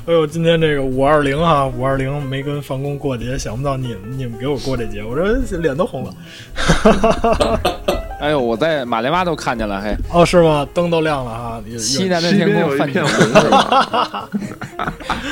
[0.06, 6.14] 哎呦，今天这个五二零啊，五二零没跟房工过节，想不到你们你们给我过这节，我这脸都红了。
[8.22, 10.64] 哎呦，我在马连洼都看见了，嘿，哦，是吗？
[10.72, 11.60] 灯都亮了哈。
[11.66, 13.12] 有有西南的天空泛起一片红
[13.42, 14.30] 是吧？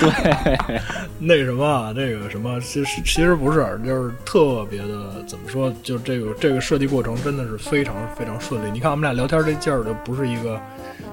[0.01, 0.81] 对，
[1.21, 5.73] 那什么啊，这个什么，其实其实不是，就是特别的，怎么说？
[5.85, 8.71] 就这个这个设计过程真的是非常非常顺利。
[8.73, 10.61] 你看我们俩聊天这劲儿，就不是一个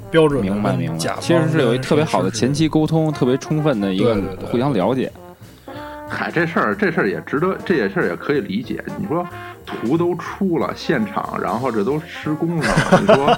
[0.09, 4.15] 标准的明白明白其实是有一特别好的前期沟通，特别充分的一个
[4.49, 5.11] 互相了解。
[6.09, 8.83] 嗨，这事儿这事儿也值得，这也事儿也可以理解。
[8.97, 9.27] 你说
[9.65, 13.37] 图都出了，现场，然后这都施工上了，你说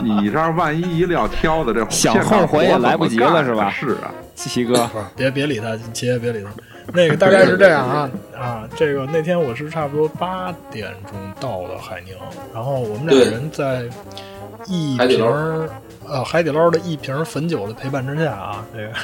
[0.02, 1.84] 你这儿万一一撂挑子，这
[2.22, 6.50] 后悔也来不及了是吧是啊，七七哥，别别理他，七爷别理他。
[6.94, 12.14] 那个大概是这样啊啊，这个那天我是差不多八点钟到的海宁，
[12.54, 13.82] 然后我们俩对人在
[14.66, 15.26] 一海底捞。
[15.26, 15.70] 瓶儿
[16.06, 18.94] 呃海底捞的一瓶汾酒的陪伴之下啊，这个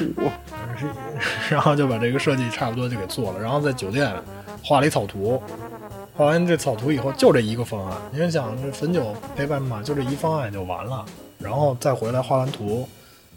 [0.77, 0.89] 是，
[1.55, 4.11] 然后就把这个设计差不多就给做了，然后在酒店
[4.63, 5.43] 画了一草图，
[6.17, 11.05] 画完这草图以后就这一个方案，因为想这汾酒陪伴嘛，就这一方案就完了，
[11.39, 12.89] 然后再回来画完图，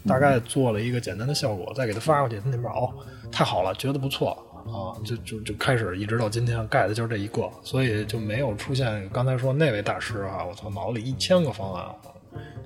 [0.06, 2.90] 大概做了一个简单的效果，再给他发过去，他那边哦
[3.30, 4.36] 太好了，觉得不错
[4.68, 11.84] 啊，就就就开始一直到今天盖的就是这一个，所以就没有出现刚才说那位大师啊，我操脑子里一千个方案。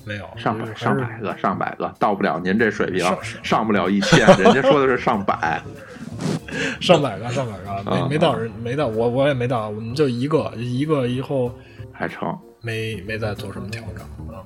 [0.05, 5.63] 没有上百上百个上百个，到不了您这水平上上，不了一千，人家说的是上百。
[6.81, 11.55] 上百个，上百个，啊没没到人，没到我我也没到，我们就一个一个，以后
[11.93, 12.37] 还成。
[12.61, 14.43] 没没再做什么调整啊。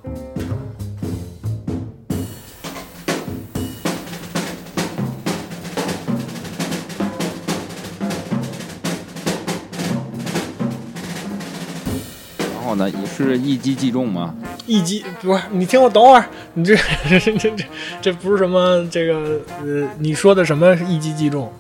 [12.67, 14.35] 后呢，也是一击即中嘛。
[14.67, 16.77] 一击不是你听我等会儿，你这
[17.09, 17.65] 这这这
[18.03, 21.53] 这不是什么这个呃，你说的什么一击即中？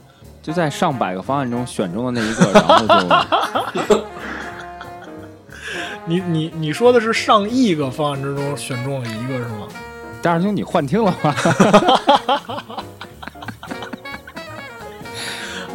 [0.42, 2.86] 就在上百个方案中选中的那一个，然后
[3.88, 4.04] 就
[6.06, 9.66] 你你你说的是上亿个方案之中选中了一个是吗？
[10.22, 11.34] 大师兄你幻听了吗？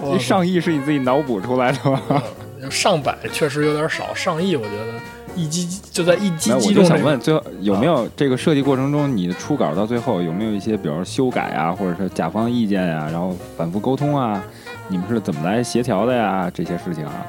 [0.04, 2.24] 我这上亿是你自己脑补出来的吗？
[2.70, 4.94] 上百确实有点少，上亿我觉得
[5.36, 14.44] 一击就在一击没有，我就想问，最后有没有这个设计过程中，你的初稿到最后有没有一些，比如修改啊，或者是甲方意见呀、然后反复沟通啊？
[14.88, 16.52] 你们是怎么来协调的呀？
[16.54, 17.26] 这些事情啊？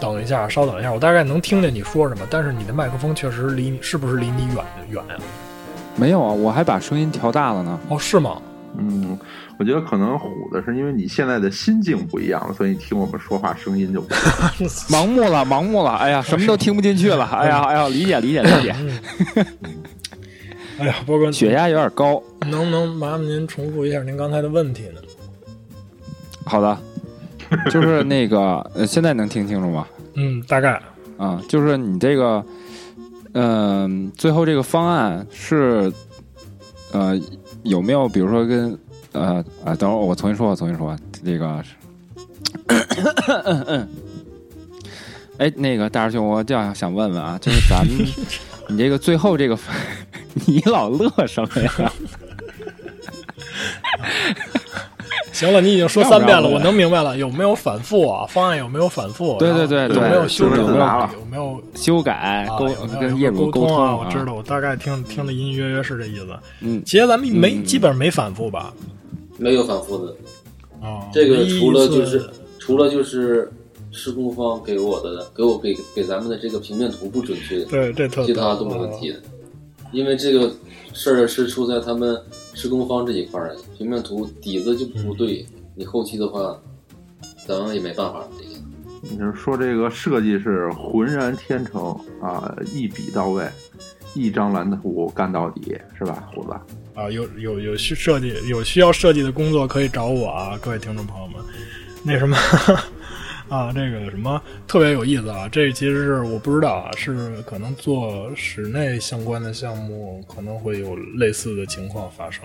[0.00, 5.16] 等一下，稍等一下，我大概能听见你说什么，但是你的麦克风确实离你是不是离你远远呀？
[5.96, 7.78] 没有啊，我还把声音调大了呢。
[7.88, 8.40] 哦，是吗？
[8.78, 9.18] 嗯，
[9.58, 14.70] 我觉得可能虎的是因为你现在的心境不一样了，所以你听我们说话声音就不一样。
[14.88, 18.74] 盲目了，盲目了，哎呀，什么都听不进去了， 哎呀，哎呀，理解理解理解，
[20.78, 22.22] 哎呀，波哥，血压有点高。
[22.48, 25.00] 能不能麻烦您重复一下您刚才的问题呢？
[26.46, 26.78] 好的，
[27.70, 29.86] 就是那个，呃，现在能听清楚吗？
[30.14, 30.80] 嗯，大概
[31.18, 32.42] 啊，就是你这个，
[33.34, 35.92] 嗯、最后这个方案是，
[36.92, 37.20] 呃，
[37.62, 38.78] 有没有比如说跟，
[39.12, 41.74] 呃啊，等会儿我重新说，我重新说，这个是，
[45.38, 48.06] 哎，那个大师兄，我这样想问问啊，就是咱们
[48.68, 49.58] 你这个最后这个，
[50.46, 51.92] 你老乐什么呀？
[55.40, 57.16] 行了，你已经说三遍了，我我能明白了。
[57.16, 58.26] 有没有反复啊？
[58.26, 59.38] 方案有没有反复？
[59.38, 60.56] 对对对有没有修正？
[60.58, 62.68] 就是自答了有没有修改沟
[63.00, 63.96] 跟业主沟通啊？
[63.96, 66.26] 我啊知道，我大概听听的隐隐约约是这意思。
[66.60, 68.70] 嗯，其实咱们没嗯基本上没反复吧？
[69.38, 70.14] 没有反复的。
[70.82, 72.28] 啊，这个除了就是
[72.58, 73.50] 除了就是
[73.90, 79.18] 施工方给我的给我给给咱们的这个平面图不准确，对这其他都没问题的。
[79.92, 80.52] 因为这个
[80.92, 82.16] 事儿是出在他们
[82.54, 86.58] 施工方这一块儿，平面图底子就不对，你后期的话，
[87.46, 88.24] 咱们也没办法。
[88.38, 88.50] 这个
[89.02, 93.48] 你是说这个设计是浑然天成啊，一笔到位，
[94.14, 96.50] 一张蓝图干到底，是吧，虎子？
[96.94, 101.36] 啊，有有有需设计有需要设计的工作可以找我啊，各位听众朋友们。
[102.02, 102.36] 那什么
[103.50, 112.44] 啊，这个什么特别有意思啊，这其实是我不知道啊，是可能做室内相关的项目可能会有类似的情况发生，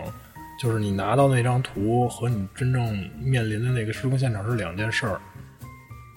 [0.60, 5.22] 就是你拿到那张图和你真正面临的那个施工现场是两件事儿。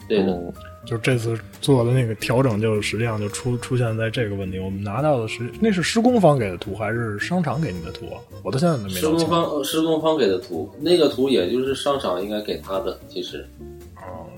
[0.09, 0.53] 对的，哦
[0.87, 4.59] 就这次做的那个调整，就实际上就出出现在这个问题。
[4.59, 8.17] 我们拿到的是那是施工方给的图，还是商场给你的图啊？
[8.43, 9.19] 我到现在都没施工。
[9.27, 13.68] 方呃施工方给的图，那个图也就是商场应该给他的，其实啊，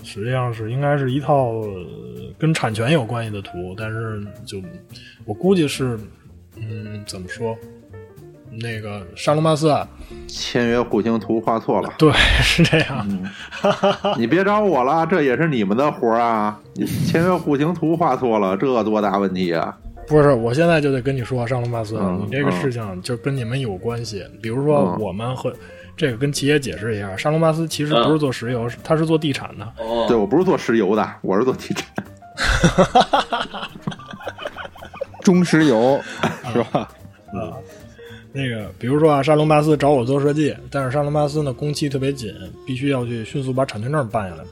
[0.03, 1.87] 实际上是应该是一套呃
[2.39, 4.61] 跟产权有关系的图，但是就
[5.25, 5.99] 我估计是，
[6.57, 7.57] 嗯，怎么说？
[8.53, 9.89] 那个沙龙巴斯啊，
[10.27, 12.11] 签约户型图画错了，对，
[12.43, 13.07] 是这样。
[14.19, 16.61] 你别找我了，这也是你们的活儿啊！
[16.75, 19.79] 你签约户型图画错了，这多大问题啊！
[20.09, 24.25] 不是，我现在就得跟你说，沙龙巴斯，嗯你这个事情就跟你们有关系。
[24.43, 25.55] 比如说，嗯我们和
[25.97, 29.65] 这个跟企业解释一下，沙龙巴斯其实不是做石油，它是做地产的。
[29.79, 31.87] 哦，对我不是做石油的，我是做地产。
[35.23, 36.01] 中石油
[36.53, 36.89] 是吧？
[37.35, 37.53] 啊，
[38.33, 42.35] 那个，比如说啊，沙龙巴斯找我做设计，但是沙龙巴斯呢工期特别紧，
[42.67, 44.45] 必须要去迅速把产权证办下来，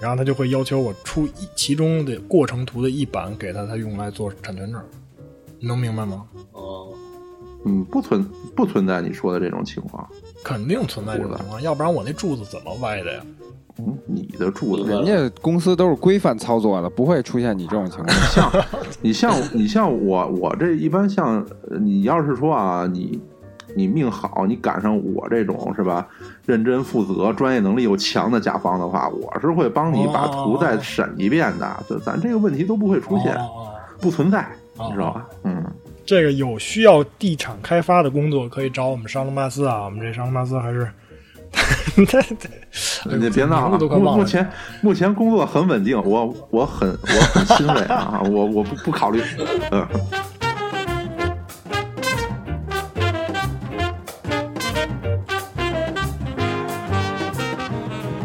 [0.00, 4.82] 然后他就会要求我出一其中的过程图的一版给他，他用来做产权证。
[5.60, 6.24] 你能明白吗？
[6.52, 6.88] 哦，
[7.64, 10.06] 嗯，不存不存在你说的这种情况。
[10.42, 13.20] 肯定存在这种情况，要不然我那柱子怎么歪的呀？
[13.78, 18.08] 嗯，你的柱子人家公司都是规范操作的，不会出现你这种情况。
[18.30, 18.52] 像
[19.02, 23.20] 你像你像我我这一般像呃你要是说啊，你
[23.74, 26.06] 你命好，你赶上我这种是吧，
[26.46, 34.42] 认真负责、专业能力又强的甲方的话，我是会帮你把图再审一遍的，就咱这个问题都不会出现，哦哦哦不存在，
[34.76, 35.26] 哦你知道吧？
[35.42, 35.64] 嗯，
[36.06, 39.84] 这个有需要地产开发的工作，可以找我们沙龙巴斯啊。
[39.84, 40.86] 我们这沙龙巴斯还是，
[41.96, 44.50] 对对，你别闹了，目前
[44.82, 49.22] 目前工作很稳定，我我很我很欣慰啊，我我不不考虑，
[49.70, 49.86] 嗯。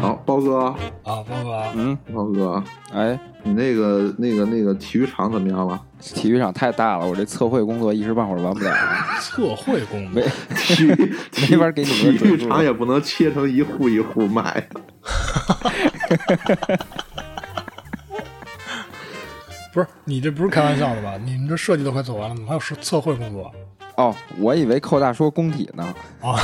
[0.00, 0.74] 好，包哥，啊，
[1.04, 2.62] 包哥，嗯，包哥，
[2.92, 5.80] 哎，你那个那个那个体育场怎么样了？
[6.00, 8.74] 体育场太大了，我这测绘工作一时半会儿完不了。
[9.20, 10.88] 测绘工作没， 体育
[11.50, 14.68] 没法给你们体育场也不能切成一户一户卖。
[19.72, 21.14] 不是你这不是开玩笑的吧？
[21.24, 23.52] 你们这设计都快做完了，怎么还有测测绘工作？
[23.96, 25.84] 哦，我以为寇大说工体呢，
[26.22, 26.34] 啊，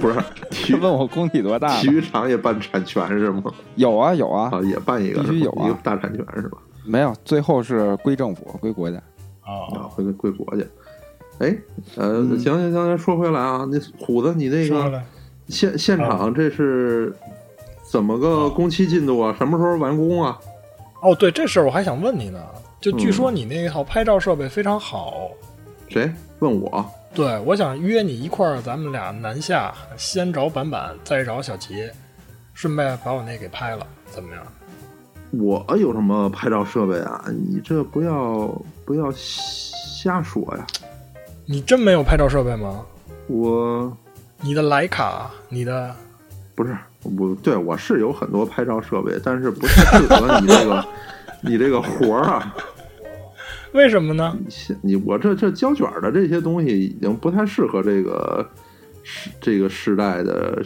[0.00, 0.16] 不是
[0.50, 1.78] 体他问我工体多大？
[1.78, 3.44] 体育场也办产权是吗？
[3.76, 6.58] 有啊有啊啊，，也办一个，必须有啊一个大产权是吧？
[6.84, 8.96] 没有，最后是归政府归国家。
[9.42, 10.64] 啊，啊，回归国家。
[11.38, 11.56] 哎，
[11.96, 15.02] 呃，行行行，说回来啊，那虎子，你那个
[15.48, 17.12] 现现场这是
[17.90, 19.34] 怎么个工期进度啊？
[19.38, 20.38] 什么时候完工啊？
[21.00, 22.38] 哦，对这事儿我还想问你呢。
[22.80, 25.30] 就据说你那一套拍照设备非常好，
[25.88, 26.84] 谁问我？
[27.14, 31.88] 对我想约你一块儿，咱们俩南下，先找板板，再找小齐，
[32.54, 34.44] 顺便把我那给拍了，怎么样？
[35.32, 37.24] 我有什么拍照设备啊？
[37.28, 38.48] 你这不要
[38.84, 40.66] 不要瞎说呀！
[41.46, 42.84] 你真没有拍照设备吗？
[43.28, 43.96] 我
[44.40, 45.94] 你的徕卡，你的
[46.54, 50.86] 不是我，对我是有很多拍照设备，但是不太适合你这个
[51.40, 52.54] 你这个活儿啊。
[53.72, 54.36] 为什么呢？
[54.38, 58.46] 你你我这这胶卷的这些东西已经不太适合这个
[59.02, 60.62] 时这个时代的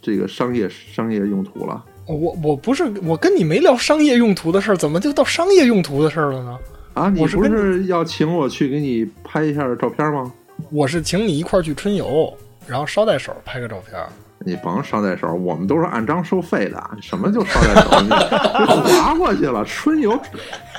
[0.00, 1.84] 这个商业商业用途了。
[2.14, 6.58] 我我不是我跟你没聊商业用途的事儿，怎么就到商业用途的事儿了呢？
[6.94, 10.32] 啊，你不是要请我去给你拍一下照片吗？
[10.70, 12.32] 我是请你一块儿去春游，
[12.66, 13.98] 然后捎带手拍个照片。
[14.42, 16.82] 你甭捎带手，我们都是按章收费的。
[17.02, 18.00] 什么就捎带手？
[18.00, 18.08] 你
[18.90, 20.18] 你划过去了，春游，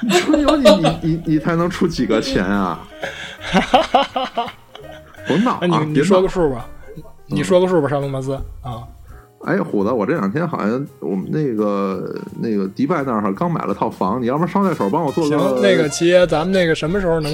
[0.09, 2.87] 春游你你你你才能出几个钱啊？
[5.27, 5.59] 甭闹、啊！
[5.61, 6.67] 你你说个数吧，
[7.27, 8.81] 你说个数吧，沙龙巴斯啊。
[9.45, 17.31] 哎，虎子，我这两天好像我们那个那个迪拜那儿刚买了套房，你要不然捎带手帮我做行，那个齐爷，咱们那个什么时候能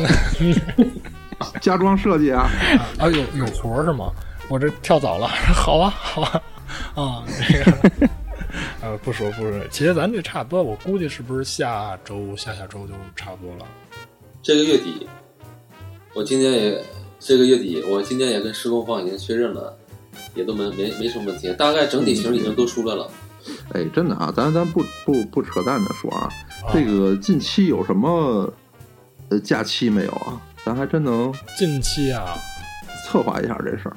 [1.61, 2.49] 家装设计啊？
[2.97, 3.09] 啊？
[3.09, 4.11] 有有活儿是吗？
[4.49, 6.41] 我这跳早了，好啊，好啊，
[6.95, 8.09] 啊，这个
[8.81, 13.65] 呃，不说不说，其实咱这差不多，我估计是不是下周下下周就差不多了。
[14.41, 15.05] 这个月底，
[16.13, 16.81] 我今天也
[17.19, 19.77] 这个月底，我今天也跟施工方已经确认了，
[20.35, 23.09] 也都没没没什么问题，大概整体型已经都出来了。
[23.73, 26.29] 哎，真的啊，咱咱不不不扯淡的说啊，
[26.65, 28.51] 啊这个近期有什么
[29.29, 30.41] 呃假期没有啊？
[30.65, 32.35] 咱还真能近期啊，
[33.05, 33.95] 策划一下这事儿。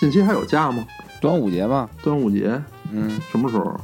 [0.00, 0.84] 近期还有假吗？
[1.20, 2.60] 端午节嘛，端午节
[2.90, 3.80] 嗯，什么时候？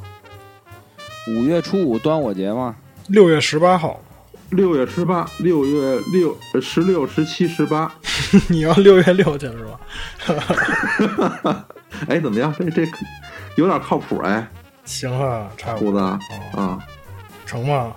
[1.27, 2.75] 五月初五端午节吗，
[3.07, 4.01] 六月十八号，
[4.53, 7.91] 六月十八，六月六呃十六、十七、十八。
[8.49, 11.65] 你要六月六去是吧？
[12.07, 12.53] 哎，怎么样？
[12.57, 12.87] 这这
[13.55, 14.47] 有点靠谱哎，
[14.85, 16.19] 行啊，差不多虎子哦
[16.53, 16.79] 啊，
[17.45, 17.93] 成吗？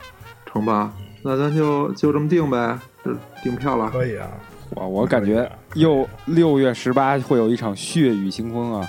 [0.47, 0.93] 成吧？
[1.23, 3.91] 那咱就就这么定呗，就订票了。
[3.91, 4.29] 可以啊，
[4.71, 8.87] 我我感觉又六月十八会有一场血雨腥风啊，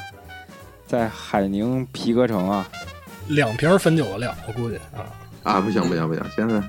[0.86, 2.68] 在海宁皮革城啊，
[3.28, 5.02] 两瓶汾酒的量，我估计啊，
[5.44, 6.24] 啊，不行不行不行！
[6.36, 6.62] 现在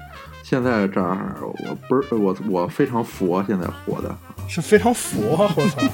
[0.51, 1.53] 现在这儿我
[1.90, 4.16] 不是我我非常佛，现在活的
[4.49, 5.82] 是非常佛，啊我操！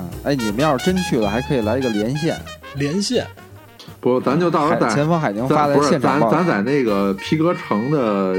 [0.00, 2.36] 嗯，哎，你们要是真去了，还可以来一个连线，
[2.74, 3.24] 连线
[4.00, 6.18] 不，咱就到时候在前方海宁发的现场。
[6.22, 8.36] 咱咱在那个皮革城的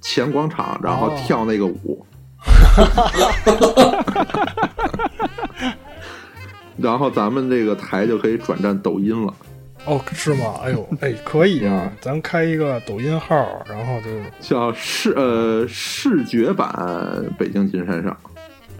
[0.00, 2.06] 前广场，然后哦跳那个舞，
[6.82, 9.34] 然后咱们这个台就可以转战抖音了，
[9.84, 10.54] 哦，是吗？
[10.62, 14.08] 哎呦，哎，可以啊， 咱开一个抖音号，然后就
[14.40, 18.16] 叫视呃视觉版北京金山上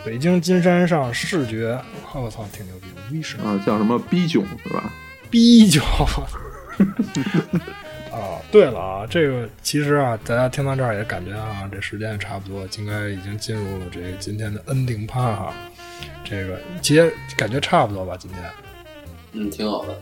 [0.05, 1.79] 北京金山上视觉，
[2.15, 4.91] 我操，挺牛逼的，威神啊，叫什么逼囧是吧？
[5.31, 5.83] 逼囧
[8.11, 15.53] 啊，对了啊，这个其实啊，大家听到这儿也感觉啊，这时间也差不多，应该已经进入了这个今天的 ending part 哈。
[16.25, 18.41] 这个其实感觉差不多吧，今天
[19.33, 19.95] 嗯，挺好的。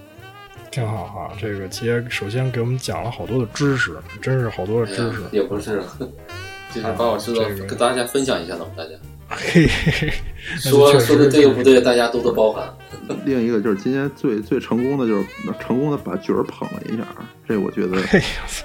[0.71, 1.33] 挺好哈。
[1.41, 5.23] 这个其实首先给我们讲了好多的知识，真是好多的知识。
[5.33, 5.83] 也不是，
[6.75, 8.91] 就是把我知道啊这个跟大家分享一下呢，大家
[10.61, 12.73] 说说的对不对，大家多多包涵。
[13.25, 15.25] 另一个就是今天最最成功的就是
[15.61, 17.05] 成功的把角儿捧了一下，
[17.47, 18.21] 这我觉得嘿，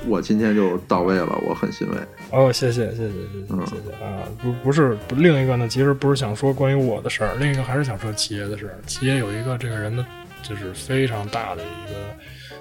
[0.05, 1.97] 我今天就到位了，我很欣慰。
[2.31, 4.23] 哦，谢谢谢谢谢谢嗯谢谢啊！
[4.41, 8.75] 不不是不，另一个呢，其实不是想说关于我的事儿，另一个还是想说企业的事儿。
[8.85, 10.05] 企业有一个这个人的，
[10.41, 11.99] 就是非常大的一个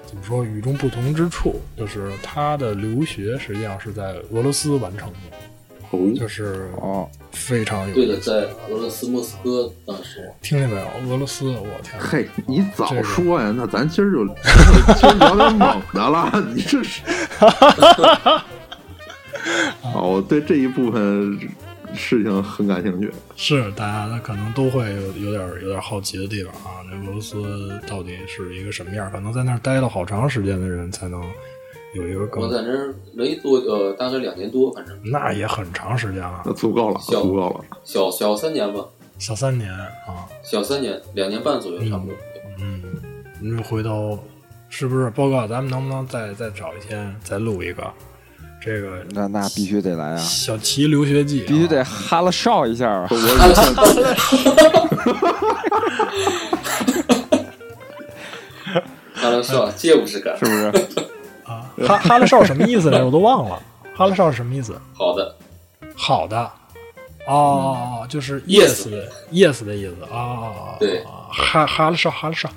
[0.05, 5.17] 怎么说与众不同之处，就是他的留学实际上是在俄罗斯完成的，
[5.91, 8.17] 哦，就是哦，非常有对的。
[8.19, 10.87] 在俄罗斯莫斯科当时，听见没有？
[11.13, 11.99] 俄罗斯，我天！
[11.99, 14.25] 嘿，你早这个说呀，那咱今儿就
[14.95, 17.01] 今儿聊点猛的了， 你这是。
[19.81, 21.37] 哦， 我对这一部分
[21.93, 23.11] 事情很感兴趣。
[23.35, 29.11] 是大家可能都会有有点有点好奇的地方啊，这俄罗斯到底是一个什么样？
[29.11, 31.21] 可能在那儿待了好长时间的人才能
[31.93, 37.63] 有一个更我在那儿没多呃，大概两年多，反正那也很长时间了那，足够了，足够了。
[37.83, 38.83] 小小三年吧，
[39.19, 42.15] 小三年啊，小三年，两年半左右差不多。
[42.59, 42.81] 嗯，
[43.39, 44.17] 你回头
[44.69, 45.47] 是不是报告？
[45.47, 47.83] 咱们能不能再再找一天再录一个
[48.59, 53.07] 这个那那必须得来啊，小齐留学记啊、必须得哈了哨一下啊！
[59.13, 59.71] 哈了是吧？
[59.77, 60.45] 借不 是干是。
[60.45, 60.71] 不是？
[61.45, 63.03] 啊，哈哈拉少什么意思来？
[63.03, 63.61] 我都忘了，
[63.95, 64.79] 哈拉少是什么意思？
[64.93, 65.35] 好的，
[65.95, 66.51] 好的，
[67.27, 70.75] 哦，就是 yes 的 yes 的意思啊。
[70.79, 72.49] 对哈哈拉少，哈了少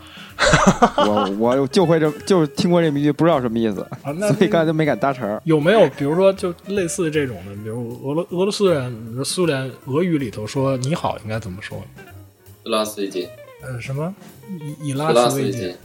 [0.96, 4.12] 我我就会这，就是听过这么一句，不知道什么意思，啊。
[4.16, 5.40] 那所以刚才就没敢搭茬儿。
[5.44, 7.54] 有没有比如说就类似这种的？
[7.54, 11.82] 比如俄罗俄罗斯人，比如苏联俄语里头说你好应该怎么说？
[12.64, 13.28] 拉斯维金，
[13.62, 14.14] 呃，什么
[14.80, 15.76] 以以拉斯维金斯维金，，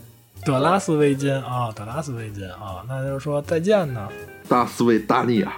[0.44, 4.08] 德拉斯维金啊，德拉斯维金啊，那就是说再见呢。
[4.48, 5.54] 达斯维达尼亚，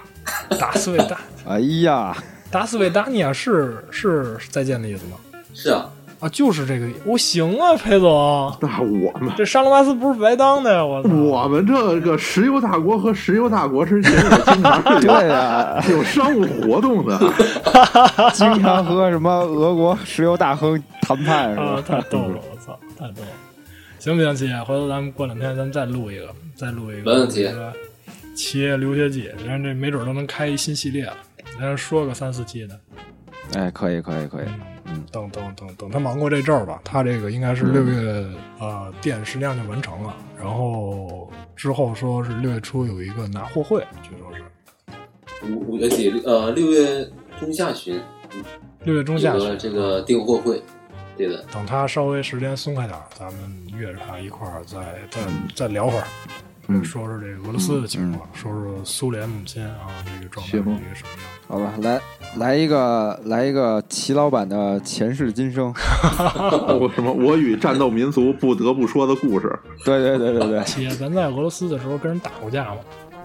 [0.58, 1.16] 达斯维达
[1.46, 2.14] 哎呀，
[2.50, 5.16] 达斯维达尼亚是是再见的意思吗？
[5.54, 5.88] 是啊，
[6.20, 11.02] 啊，就是这个，我行啊，裴总，那我们这沙龙巴斯不是白当的呀，我！
[11.02, 14.20] 我们这个石油大国和石油大国之间也
[14.52, 17.18] 经常是有 对呀，有商务活动的。
[18.34, 21.82] 经常和什么俄国石油大亨谈判是啊，吧？
[21.86, 23.28] 太逗了，我操，太逗了。
[24.04, 24.62] 行不行，七爷？
[24.64, 27.10] 回头咱们过两天咱们再录一个，再录一个。
[27.10, 27.72] 没问题这个
[28.36, 31.16] 企业留学记，咱这没准都能开一新系列了。
[31.58, 32.78] 咱说个三四期的。
[33.54, 34.46] 哎，可以可以可以，
[34.84, 38.26] 嗯，等等等等他忙过这阵儿吧，他这个应该是六月、
[38.60, 47.08] 呃店实际上就完成了，然后之后说是六月初有一个拿货会，据说是五五月底呃六月
[47.40, 47.98] 中下旬
[48.82, 50.62] 六月中下有旬这个订货会，
[51.16, 54.78] 对的，等他稍微时间松开点儿，咱们约着他一块儿再
[55.10, 55.20] 再
[55.54, 56.04] 再聊会儿，
[56.68, 61.20] 嗯说说这个俄罗斯的情况，说说苏联目前啊这个状态是一个什么样。
[61.46, 62.00] 好吧，来
[62.36, 65.72] 来一个来一个齐老板的前世今生，
[66.80, 67.12] 我什么？
[67.12, 69.56] 我与战斗民族不得不说的故事。
[69.84, 72.76] 对对对对对， 姐，咱在俄罗斯的时候跟人打过架吗？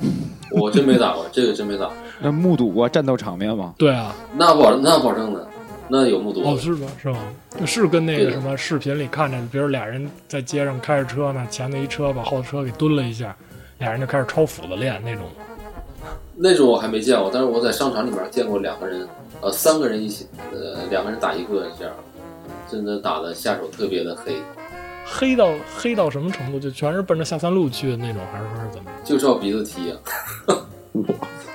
[0.51, 1.89] 我真没打过，这个真没打。
[2.19, 3.73] 那目睹过战斗场面吗？
[3.77, 5.47] 对啊，那保那保证的，
[5.89, 6.87] 那有目睹哦，是吧？
[7.01, 7.17] 是吗？
[7.65, 13.35] 是跟那个什么视频里看着，比如俩人在街上开着车呢，前头一车把后车给蹲了一下，
[13.79, 15.23] 俩人就开始抄斧子练那种。
[16.35, 19.07] 那种我还没见过，但是我在商场里面见过两个人，
[19.41, 21.93] 呃，三个人一起，呃，两个人打一个这样，
[22.69, 24.35] 真的打的下手特别的黑，
[25.03, 26.59] 黑到黑到什么程度？
[26.59, 28.91] 就全是奔着下三路去的那种，还是说是怎么？
[29.03, 29.95] 就照鼻子踢呀、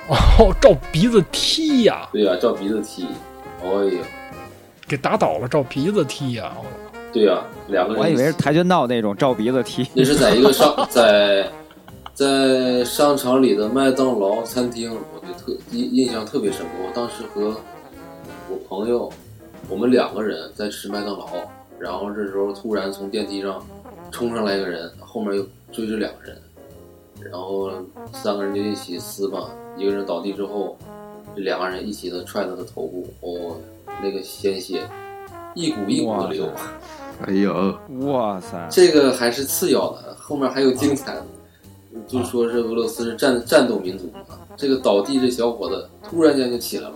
[0.07, 3.07] 我哦，照鼻子踢呀、对呀、照鼻子踢，
[3.63, 4.01] 哎呀，
[4.87, 6.55] 给打倒了，照鼻子踢呀、
[7.11, 9.87] 对呀、两个人我以为是跆拳道那种照鼻子踢。
[9.93, 11.49] 那是在一个商在
[12.13, 16.71] 在商场里的麦当劳餐厅，我就特印印象特别深刻。
[16.87, 17.55] 我当时和
[18.49, 19.11] 我朋友，
[19.69, 21.27] 我们两个人在吃麦当劳，
[21.79, 23.65] 然后这时候突然从电梯上
[24.11, 26.37] 冲上来一个人，后面又追着两个人，
[27.21, 27.71] 然后
[28.13, 30.77] 三个人就一起撕吧，一个人倒地之后，
[31.35, 33.57] 这两个人一起的踹他的头部，哦，
[34.01, 34.87] 那个鲜血
[35.53, 36.49] 一股一股的流。
[37.25, 37.77] 哎呦，
[38.07, 38.67] 哇塞！
[38.69, 41.25] 这个还是次要的，后面还有精彩的，
[42.07, 44.35] 就说是俄罗斯是战战斗民族啊。
[44.57, 46.95] 这个倒地这小伙子突然间就起来了，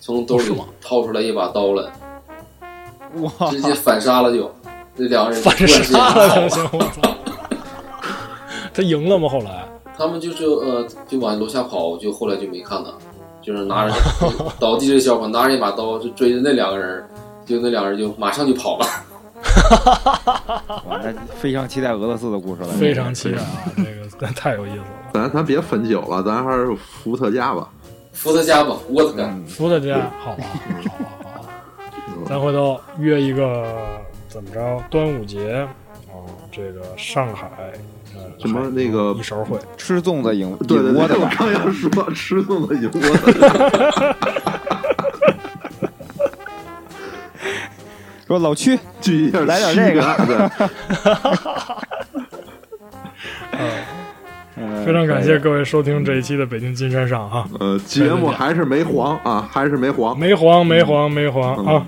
[0.00, 1.92] 从兜里掏出来一把刀来，
[3.20, 4.50] 哇，直接反杀了就，
[4.96, 7.14] 这两个人就反杀了就行，我操！
[8.74, 9.28] 他赢了吗？
[9.28, 9.66] 后来
[9.96, 12.92] 他们就是呃就往楼下跑，就后来就没看到，
[13.46, 13.94] 就是拿着
[14.58, 17.08] 倒地这小伙拿着一把刀就追着那两个人，
[17.46, 18.86] 就那两个人就马上就跑了。
[20.88, 22.68] 哇，那非常期待俄罗斯的故事了。
[22.68, 23.46] 非常期待啊，
[23.76, 24.84] 这个那太有意思了。
[25.14, 27.68] 咱咱别分酒了，咱还是伏特加吧。
[28.12, 30.36] 伏特加吧，沃特加，嗯，伏特加，好啊，
[31.22, 32.26] 好啊，好啊！
[32.26, 33.64] 咱回头约一个
[34.28, 34.82] 怎么着？
[34.90, 35.68] 端午节
[36.08, 36.18] 啊，
[36.50, 37.72] 这个上海呃
[38.38, 41.30] 什么那个一勺烩，吃粽子赢对对对，我引窝的吧？
[41.38, 42.90] 刚要说吃粽子赢
[48.26, 50.02] 说老区，聚一下来点这个
[54.84, 60.18] 非常感谢各位收听这一期的北京金山上哈，呃，节目还是没黄啊，还是没黄。
[60.18, 61.86] 没黄没黄没黄嗯啊！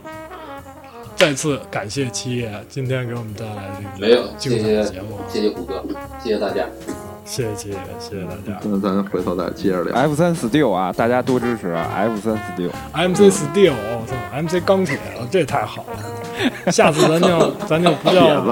[1.19, 5.83] 再次感谢七爷今天给我们带来这个没有个，精彩谢谢的节目，谢谢虎哥，
[6.23, 6.65] 谢谢大家。
[7.25, 8.57] 谢谢七爷，谢谢大家。
[8.63, 9.93] 那咱回头再接着聊。
[9.97, 14.97] F 三 Steel 啊，大家多支持啊！F 三 Steel，MC Steel，我操，MC 钢铁，
[15.29, 16.71] 这太好了！
[16.71, 18.51] 下次咱就咱就不铁叫子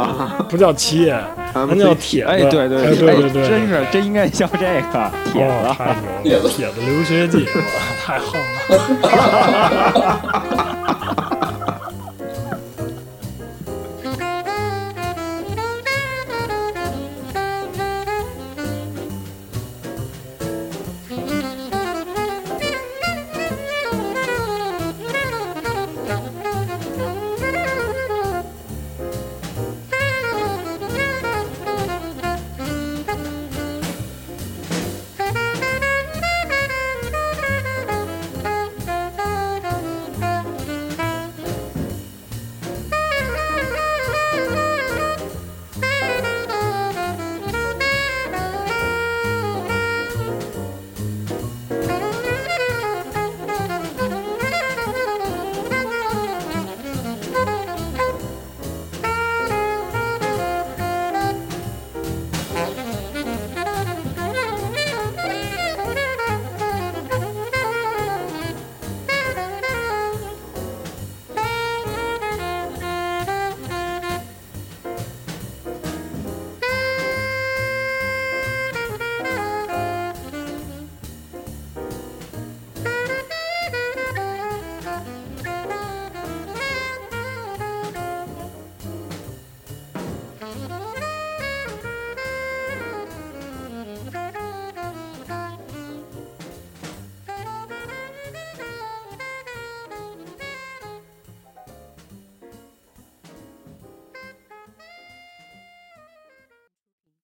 [0.48, 1.16] 不叫七爷，
[1.54, 2.30] 咱叫铁子。
[2.30, 5.74] 哎，对对哎对对对，真是真应该叫这个铁哦，子。
[5.78, 5.94] 太
[6.24, 6.48] 牛了！
[6.50, 7.60] 铁子留学记，哇
[8.04, 8.74] 太横了。